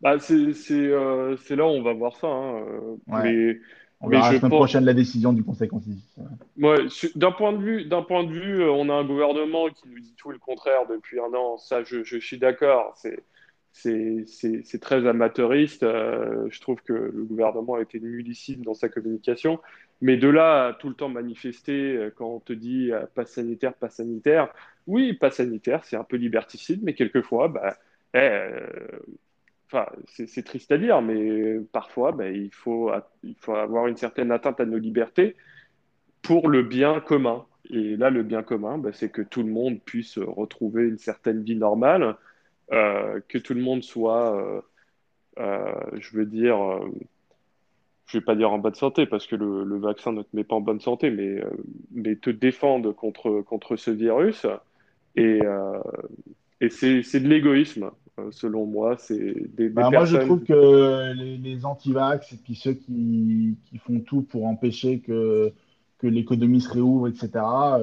bah, 0.00 0.18
c'est 0.18 0.72
euh, 0.72 1.36
là 1.50 1.64
où 1.64 1.70
on 1.70 1.82
va 1.82 1.92
voir 1.94 2.16
ça. 2.16 2.26
Hein. 2.26 2.62
Mais, 3.06 3.58
on 4.00 4.08
verra 4.08 4.30
la 4.30 4.38
semaine 4.38 4.50
prochaine 4.50 4.84
la 4.84 4.92
décision 4.92 5.32
du 5.32 5.42
Conseil 5.42 5.68
constitutionnel. 5.68 6.32
Ouais, 6.58 6.86
d'un 7.14 7.32
point 7.32 7.54
de 7.54 7.58
vue, 7.58 7.84
d'un 7.86 8.02
point 8.02 8.24
de 8.24 8.30
vue, 8.30 8.60
euh, 8.60 8.70
on 8.70 8.90
a 8.90 8.92
un 8.92 9.04
gouvernement 9.04 9.68
qui 9.68 9.88
nous 9.88 9.98
dit 9.98 10.14
tout 10.18 10.30
le 10.30 10.38
contraire 10.38 10.86
depuis 10.90 11.18
un 11.18 11.32
an. 11.34 11.56
Ça, 11.56 11.82
je, 11.82 12.04
je 12.04 12.18
suis 12.18 12.38
d'accord. 12.38 12.92
C'est 12.96 13.24
c'est 13.76 14.80
très 14.80 15.06
amateuriste. 15.06 15.82
Euh, 15.82 16.48
je 16.50 16.60
trouve 16.60 16.82
que 16.82 16.92
le 16.92 17.24
gouvernement 17.24 17.74
a 17.74 17.82
été 17.82 18.00
nullissime 18.00 18.62
dans 18.62 18.74
sa 18.74 18.88
communication. 18.88 19.60
Mais 20.00 20.16
de 20.16 20.28
là 20.28 20.68
à 20.68 20.72
tout 20.74 20.88
le 20.88 20.94
temps 20.94 21.08
manifester 21.08 21.96
euh, 21.96 22.10
quand 22.14 22.28
on 22.28 22.40
te 22.40 22.52
dit 22.52 22.92
euh, 22.92 23.06
pas 23.14 23.26
sanitaire, 23.26 23.74
pas 23.74 23.90
sanitaire, 23.90 24.52
oui, 24.86 25.12
pas 25.14 25.30
sanitaire, 25.30 25.84
c'est 25.84 25.96
un 25.96 26.04
peu 26.04 26.16
liberticide, 26.16 26.80
mais 26.82 26.94
quelquefois, 26.94 27.48
bah, 27.48 27.76
eh, 28.14 28.48
enfin, 29.66 29.86
c'est 30.06 30.44
triste 30.44 30.70
à 30.72 30.78
dire, 30.78 31.02
mais 31.02 31.58
parfois, 31.72 32.12
bah, 32.12 32.30
il, 32.30 32.52
faut, 32.52 32.90
il 33.24 33.34
faut 33.36 33.54
avoir 33.54 33.88
une 33.88 33.96
certaine 33.96 34.30
atteinte 34.32 34.60
à 34.60 34.64
nos 34.66 34.78
libertés 34.78 35.36
pour 36.22 36.48
le 36.48 36.62
bien 36.62 37.00
commun. 37.00 37.46
Et 37.70 37.96
là, 37.96 38.10
le 38.10 38.22
bien 38.22 38.42
commun, 38.42 38.78
bah, 38.78 38.92
c'est 38.92 39.10
que 39.10 39.22
tout 39.22 39.42
le 39.42 39.50
monde 39.50 39.80
puisse 39.84 40.18
retrouver 40.18 40.84
une 40.84 40.98
certaine 40.98 41.42
vie 41.42 41.56
normale 41.56 42.02
euh, 42.02 42.12
que 42.70 43.38
tout 43.38 43.54
le 43.54 43.60
monde 43.60 43.82
soit, 43.82 44.36
euh, 44.36 44.60
euh, 45.38 45.98
je 45.98 46.16
veux 46.16 46.26
dire, 46.26 46.58
je 48.06 48.18
vais 48.18 48.24
pas 48.24 48.34
dire 48.34 48.52
en 48.52 48.58
bonne 48.58 48.74
santé 48.74 49.06
parce 49.06 49.26
que 49.26 49.36
le, 49.36 49.78
vaccin 49.78 50.12
ne 50.12 50.22
te 50.22 50.28
met 50.34 50.44
pas 50.44 50.56
en 50.56 50.60
bonne 50.60 50.80
santé, 50.80 51.10
mais, 51.10 51.42
mais 51.92 52.16
te 52.16 52.30
défendre 52.30 52.92
contre, 52.92 53.42
contre 53.42 53.76
ce 53.76 53.90
virus. 53.90 54.46
Et, 55.16 55.40
et 56.60 56.68
c'est 56.68 57.20
de 57.20 57.28
l'égoïsme, 57.28 57.90
selon 58.30 58.66
moi. 58.66 58.96
C'est 58.98 59.34
des, 59.54 59.68
bah, 59.68 59.90
Moi, 59.90 60.04
je 60.04 60.18
trouve 60.18 60.42
que 60.42 61.12
les, 61.14 61.36
les 61.36 61.64
anti-vax 61.64 62.32
et 62.32 62.36
puis 62.36 62.54
ceux 62.54 62.74
qui, 62.74 63.56
qui, 63.66 63.78
font 63.78 64.00
tout 64.00 64.22
pour 64.22 64.46
empêcher 64.46 65.00
que, 65.00 65.52
que 65.98 66.06
l'économie 66.06 66.60
se 66.60 66.70
réouvre, 66.70 67.08
etc., 67.08 67.30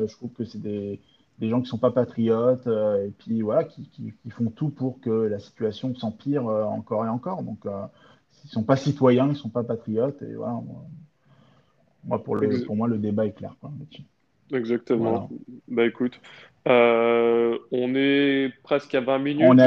je 0.07 0.13
trouve 0.13 0.31
que 0.31 0.45
c'est 0.45 0.61
des, 0.61 0.99
des 1.39 1.49
gens 1.49 1.57
qui 1.57 1.63
ne 1.63 1.69
sont 1.69 1.77
pas 1.77 1.91
patriotes 1.91 2.67
euh, 2.67 3.07
et 3.07 3.11
puis 3.11 3.41
voilà, 3.41 3.63
qui, 3.63 3.89
qui, 3.89 4.29
font 4.29 4.49
tout 4.49 4.69
pour 4.69 4.99
que 5.01 5.09
la 5.09 5.39
situation 5.39 5.95
s'empire 5.95 6.47
euh, 6.47 6.63
encore 6.63 7.05
et 7.05 7.09
encore. 7.09 7.43
Donc, 7.43 7.65
euh, 7.65 7.85
ils 8.43 8.47
ne 8.47 8.51
sont 8.51 8.63
pas 8.63 8.75
citoyens, 8.75 9.25
ils 9.25 9.29
ne 9.29 9.35
sont 9.35 9.49
pas 9.49 9.63
patriotes. 9.63 10.21
Et 10.21 10.35
voilà, 10.35 10.59
moi, 12.05 12.23
pour, 12.23 12.35
le, 12.35 12.63
pour 12.65 12.75
moi, 12.75 12.87
le 12.87 12.97
débat 12.97 13.25
est 13.25 13.31
clair. 13.31 13.55
Quoi, 13.59 13.71
Exactement. 14.51 15.29
Bah 15.67 15.85
écoute, 15.85 16.19
on 16.65 17.95
est 17.95 18.53
presque 18.61 18.93
à 18.93 19.01
20 19.01 19.19
minutes. 19.19 19.45
On 19.47 19.57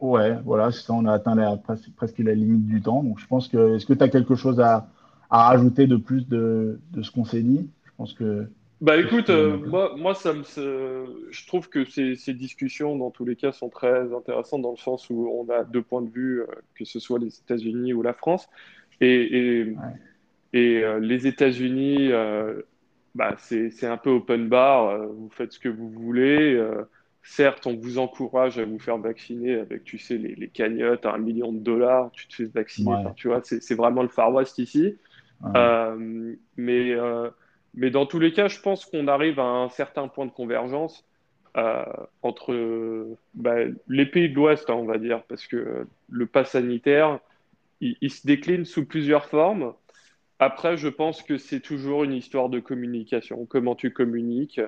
Ouais, 0.00 0.36
voilà, 0.44 0.70
ça, 0.72 0.92
on 0.92 1.06
a 1.06 1.12
atteint 1.12 1.34
la, 1.34 1.56
presque, 1.56 1.90
presque, 1.96 2.18
la 2.18 2.34
limite 2.34 2.66
du 2.66 2.82
temps. 2.82 3.02
Donc 3.02 3.18
je 3.18 3.26
pense 3.26 3.48
que, 3.48 3.76
est-ce 3.76 3.86
que 3.86 3.94
tu 3.94 4.04
as 4.04 4.08
quelque 4.08 4.34
chose 4.36 4.60
à, 4.60 4.88
à 5.30 5.48
rajouter 5.48 5.86
de 5.86 5.96
plus 5.96 6.28
de, 6.28 6.78
de 6.92 7.02
ce 7.02 7.10
qu'on 7.10 7.24
s'est 7.24 7.42
dit? 7.42 7.68
Je 7.84 7.90
pense 7.96 8.12
que 8.12 8.48
bah 8.80 8.98
écoute, 8.98 9.30
euh, 9.30 9.56
moi, 9.56 9.94
moi 9.96 10.14
ça 10.14 10.34
me, 10.34 10.42
je 10.42 11.46
trouve 11.46 11.70
que 11.70 11.86
ces, 11.86 12.14
ces, 12.14 12.34
discussions, 12.34 12.96
dans 12.96 13.10
tous 13.10 13.24
les 13.24 13.34
cas, 13.34 13.50
sont 13.50 13.70
très 13.70 14.12
intéressantes 14.12 14.62
dans 14.62 14.72
le 14.72 14.76
sens 14.76 15.08
où 15.08 15.30
on 15.32 15.50
a 15.50 15.64
deux 15.64 15.82
points 15.82 16.02
de 16.02 16.10
vue, 16.10 16.42
euh, 16.42 16.46
que 16.74 16.84
ce 16.84 17.00
soit 17.00 17.18
les 17.18 17.38
États-Unis 17.38 17.94
ou 17.94 18.02
la 18.02 18.12
France. 18.12 18.48
Et, 19.00 19.38
et, 19.38 19.76
et 20.52 20.84
euh, 20.84 21.00
les 21.00 21.26
États-Unis, 21.26 22.10
bah, 23.14 23.34
c'est 23.38 23.86
un 23.86 23.96
peu 23.96 24.10
open 24.10 24.48
bar, 24.48 25.06
vous 25.08 25.30
faites 25.30 25.52
ce 25.52 25.58
que 25.58 25.70
vous 25.70 25.88
voulez. 25.88 26.62
certes, 27.22 27.66
on 27.66 27.76
vous 27.76 27.96
encourage 27.96 28.58
à 28.58 28.66
vous 28.66 28.78
faire 28.78 28.98
vacciner 28.98 29.54
avec, 29.54 29.84
tu 29.84 29.96
sais, 29.96 30.18
les, 30.18 30.34
les 30.34 30.48
cagnottes 30.48 31.06
à 31.06 31.14
un 31.14 31.18
million 31.18 31.50
de 31.50 31.60
dollars, 31.60 32.10
tu 32.12 32.28
te 32.28 32.34
fais 32.34 32.44
vacciner. 32.44 33.04
tu 33.16 33.28
vois, 33.28 33.40
c'est 33.42 33.74
vraiment 33.74 34.02
le 34.02 34.08
Far 34.08 34.34
West 34.34 34.58
ici. 34.58 34.96
mais 36.58 36.94
mais 37.76 37.90
dans 37.90 38.06
tous 38.06 38.18
les 38.18 38.32
cas, 38.32 38.48
je 38.48 38.60
pense 38.60 38.86
qu'on 38.86 39.06
arrive 39.06 39.38
à 39.38 39.44
un 39.44 39.68
certain 39.68 40.08
point 40.08 40.26
de 40.26 40.30
convergence 40.30 41.04
euh, 41.56 41.84
entre 42.22 43.16
bah, 43.34 43.56
les 43.88 44.06
pays 44.06 44.28
de 44.28 44.34
l'Ouest, 44.34 44.68
hein, 44.68 44.74
on 44.74 44.84
va 44.84 44.98
dire, 44.98 45.22
parce 45.24 45.46
que 45.46 45.86
le 46.10 46.26
pass 46.26 46.50
sanitaire, 46.50 47.20
il, 47.80 48.10
se 48.10 48.26
décline 48.26 48.64
sous 48.64 48.86
plusieurs 48.86 49.26
formes. 49.26 49.74
Après, 50.38 50.76
je 50.76 50.88
pense 50.88 51.22
que 51.22 51.38
c'est 51.38 51.60
toujours 51.60 52.04
une 52.04 52.12
histoire 52.12 52.48
de 52.48 52.60
communication. 52.60 53.46
Comment 53.46 53.74
tu 53.74 53.92
communiques 53.92 54.60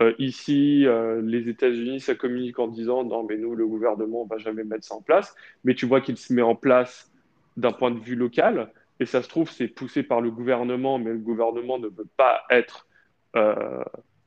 euh, 0.00 0.14
Ici, 0.18 0.86
euh, 0.86 1.20
les 1.22 1.48
États-Unis, 1.48 2.00
ça 2.00 2.14
communique 2.14 2.58
en 2.58 2.68
disant 2.68 3.04
non, 3.04 3.24
mais 3.24 3.36
nous, 3.36 3.54
le 3.54 3.66
gouvernement, 3.66 4.22
on 4.22 4.26
va 4.26 4.38
jamais 4.38 4.64
mettre 4.64 4.84
ça 4.84 4.94
en 4.94 5.02
place. 5.02 5.34
Mais 5.64 5.74
tu 5.74 5.86
vois 5.86 6.00
qu'il 6.00 6.16
se 6.16 6.32
met 6.32 6.42
en 6.42 6.54
place 6.54 7.10
d'un 7.56 7.72
point 7.72 7.90
de 7.90 8.00
vue 8.00 8.16
local. 8.16 8.70
Et 9.02 9.06
ça 9.06 9.20
se 9.20 9.28
trouve, 9.28 9.50
c'est 9.50 9.66
poussé 9.66 10.04
par 10.04 10.20
le 10.20 10.30
gouvernement, 10.30 10.96
mais 11.00 11.10
le 11.10 11.18
gouvernement 11.18 11.76
ne 11.76 11.88
veut 11.88 12.06
pas 12.16 12.42
être, 12.50 12.86
euh, 13.34 13.82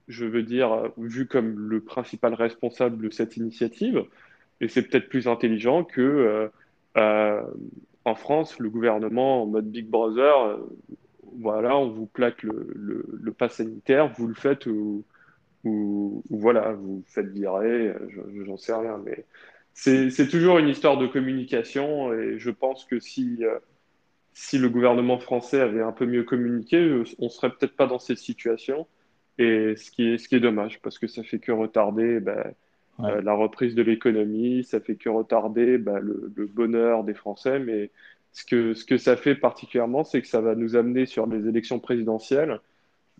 je 0.09 0.25
veux 0.25 0.43
dire, 0.43 0.91
vu 0.97 1.27
comme 1.27 1.57
le 1.57 1.79
principal 1.79 2.33
responsable 2.33 3.01
de 3.01 3.09
cette 3.09 3.37
initiative. 3.37 4.03
Et 4.59 4.67
c'est 4.67 4.81
peut-être 4.81 5.07
plus 5.07 5.29
intelligent 5.29 5.85
que 5.85 6.01
euh, 6.01 6.47
euh, 6.97 7.41
en 8.03 8.15
France, 8.15 8.59
le 8.59 8.69
gouvernement 8.69 9.43
en 9.43 9.45
mode 9.45 9.71
Big 9.71 9.87
Brother, 9.87 10.59
voilà, 11.39 11.77
on 11.77 11.87
vous 11.87 12.07
plaque 12.07 12.43
le, 12.43 13.05
le, 13.13 13.31
pass 13.31 13.53
sanitaire, 13.53 14.11
vous 14.17 14.27
le 14.27 14.33
faites 14.33 14.65
ou, 14.65 15.05
ou, 15.63 16.21
voilà, 16.29 16.73
vous 16.73 17.01
faites 17.05 17.27
virer, 17.27 17.93
j'en 18.45 18.57
sais 18.57 18.73
rien. 18.73 19.01
Mais 19.05 19.23
c'est 19.71 20.27
toujours 20.27 20.57
une 20.57 20.67
histoire 20.67 20.97
de 20.97 21.07
communication 21.07 22.11
et 22.11 22.39
je 22.39 22.51
pense 22.51 22.83
que 22.83 22.99
si 22.99 23.41
si 24.35 24.57
le 24.57 24.69
gouvernement 24.69 25.17
français 25.17 25.61
avait 25.61 25.81
un 25.81 25.93
peu 25.93 26.05
mieux 26.05 26.23
communiqué, 26.23 27.03
on 27.19 27.29
serait 27.29 27.49
peut-être 27.51 27.75
pas 27.75 27.87
dans 27.87 27.99
cette 27.99 28.17
situation. 28.17 28.85
Et 29.37 29.77
ce 29.77 29.89
qui 29.89 30.09
est, 30.09 30.17
ce 30.17 30.27
qui 30.27 30.35
est 30.35 30.41
dommage, 30.41 30.81
parce 30.81 30.99
que 30.99 31.07
ça 31.07 31.23
fait 31.23 31.39
que 31.39 31.53
retarder 31.53 32.19
ben, 32.19 32.53
euh, 32.99 33.21
la 33.21 33.33
reprise 33.33 33.75
de 33.75 33.81
l'économie, 33.81 34.65
ça 34.65 34.81
fait 34.81 34.97
que 34.97 35.07
retarder 35.07 35.77
ben, 35.77 35.99
le, 35.99 36.49
bonheur 36.53 37.05
des 37.05 37.13
Français. 37.13 37.59
Mais 37.59 37.91
ce 38.33 38.43
que, 38.43 38.73
ce 38.73 38.83
que 38.83 38.97
ça 38.97 39.15
fait 39.15 39.35
particulièrement, 39.35 40.03
c'est 40.03 40.21
que 40.21 40.27
ça 40.27 40.41
va 40.41 40.53
nous 40.53 40.75
amener 40.75 41.05
sur 41.05 41.27
les 41.27 41.47
élections 41.47 41.79
présidentielles, 41.79 42.59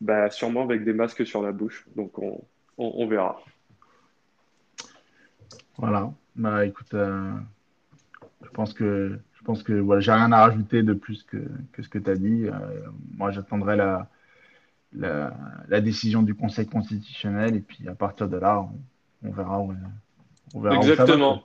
ben, 0.02 0.30
sûrement 0.30 0.64
avec 0.64 0.84
des 0.84 0.94
masques 0.94 1.26
sur 1.26 1.42
la 1.42 1.54
bouche. 1.54 1.88
Donc 1.96 2.20
on, 2.20 2.44
on, 2.78 3.08
verra. 3.08 3.42
Voilà. 5.78 6.12
Bah 6.36 6.66
écoute, 6.66 6.94
euh, 6.94 7.32
je 8.44 8.50
pense 8.50 8.74
que 8.74 9.18
pense 9.46 9.64
que 9.64 9.74
voilà, 9.74 10.02
j'ai 10.02 10.12
rien 10.12 10.32
à 10.32 10.46
rajouter 10.46 10.84
de 10.84 10.94
plus 10.94 11.24
que, 11.24 11.38
que 11.72 11.84
ce 11.84 11.90
que 11.90 12.00
tu 12.00 12.10
as 12.10 12.16
dit. 12.16 12.46
Euh, 12.46 12.52
moi, 13.16 13.32
j'attendrai 13.32 13.78
la, 13.78 14.10
la, 14.94 15.82
décision 15.82 16.24
du 16.24 16.36
Conseil 16.36 16.68
constitutionnel 16.68 17.56
et 17.56 17.60
puis 17.60 17.88
à 17.88 17.96
partir 17.96 18.28
de 18.28 18.38
là, 18.38 18.66
on, 19.24 19.32
verra 19.32 19.62
où, 19.62 19.74
on 20.54 20.60
verra 20.60 20.78
Exactement. 20.78 21.44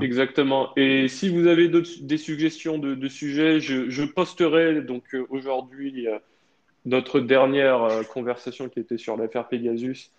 Exactement. 0.00 0.72
Et 0.76 1.08
si 1.08 1.28
vous 1.28 1.48
avez 1.48 1.68
des 1.68 2.16
suggestions 2.16 2.78
de, 2.78 3.08
sujets, 3.08 3.60
je, 3.60 4.04
posterai 4.04 4.82
donc 4.82 5.02
euh, 5.14 5.26
aujourd'hui 5.30 6.06
euh, 6.06 6.18
notre 6.84 7.18
dernière 7.20 7.82
euh, 7.82 8.02
conversation 8.04 8.68
qui 8.68 8.78
était 8.78 8.98
sur 8.98 9.16
l'affaire 9.16 9.48
Pegasus. 9.48 10.12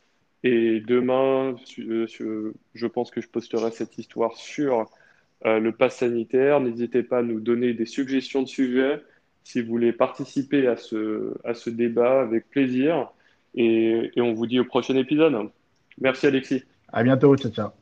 Et 0.44 0.82
demain, 0.82 1.56
je 1.78 2.88
pense 2.88 3.12
que 3.12 3.22
je 3.22 3.28
posterai 3.28 3.72
cette 3.72 3.98
histoire 3.98 4.36
sur 4.36 4.90
le 5.46 5.72
pass 5.72 5.98
sanitaire. 5.98 6.60
N'hésitez 6.60 7.04
pas 7.04 7.20
à 7.20 7.24
nous 7.24 7.40
donner 7.40 7.74
des 7.74 7.86
suggestions 7.86 8.44
de 8.44 8.48
sujets 8.48 9.02
si 9.44 9.62
vous 9.62 9.70
voulez 9.70 9.92
participer 9.94 10.68
à 10.68 10.78
ce, 10.78 11.34
à 11.44 11.54
ce 11.54 11.70
débat 11.70 12.22
avec 12.22 12.50
plaisir. 12.50 13.10
Et, 13.56 14.12
et 14.16 14.22
on 14.22 14.34
vous 14.34 14.48
dit 14.48 14.60
au 14.60 14.66
prochain 14.66 14.96
épisode. 14.96 15.50
Merci 16.00 16.28
Alexis. 16.28 16.64
À 16.90 17.04
bientôt, 17.04 17.36
ciao 17.38 17.52
ciao. 17.52 17.81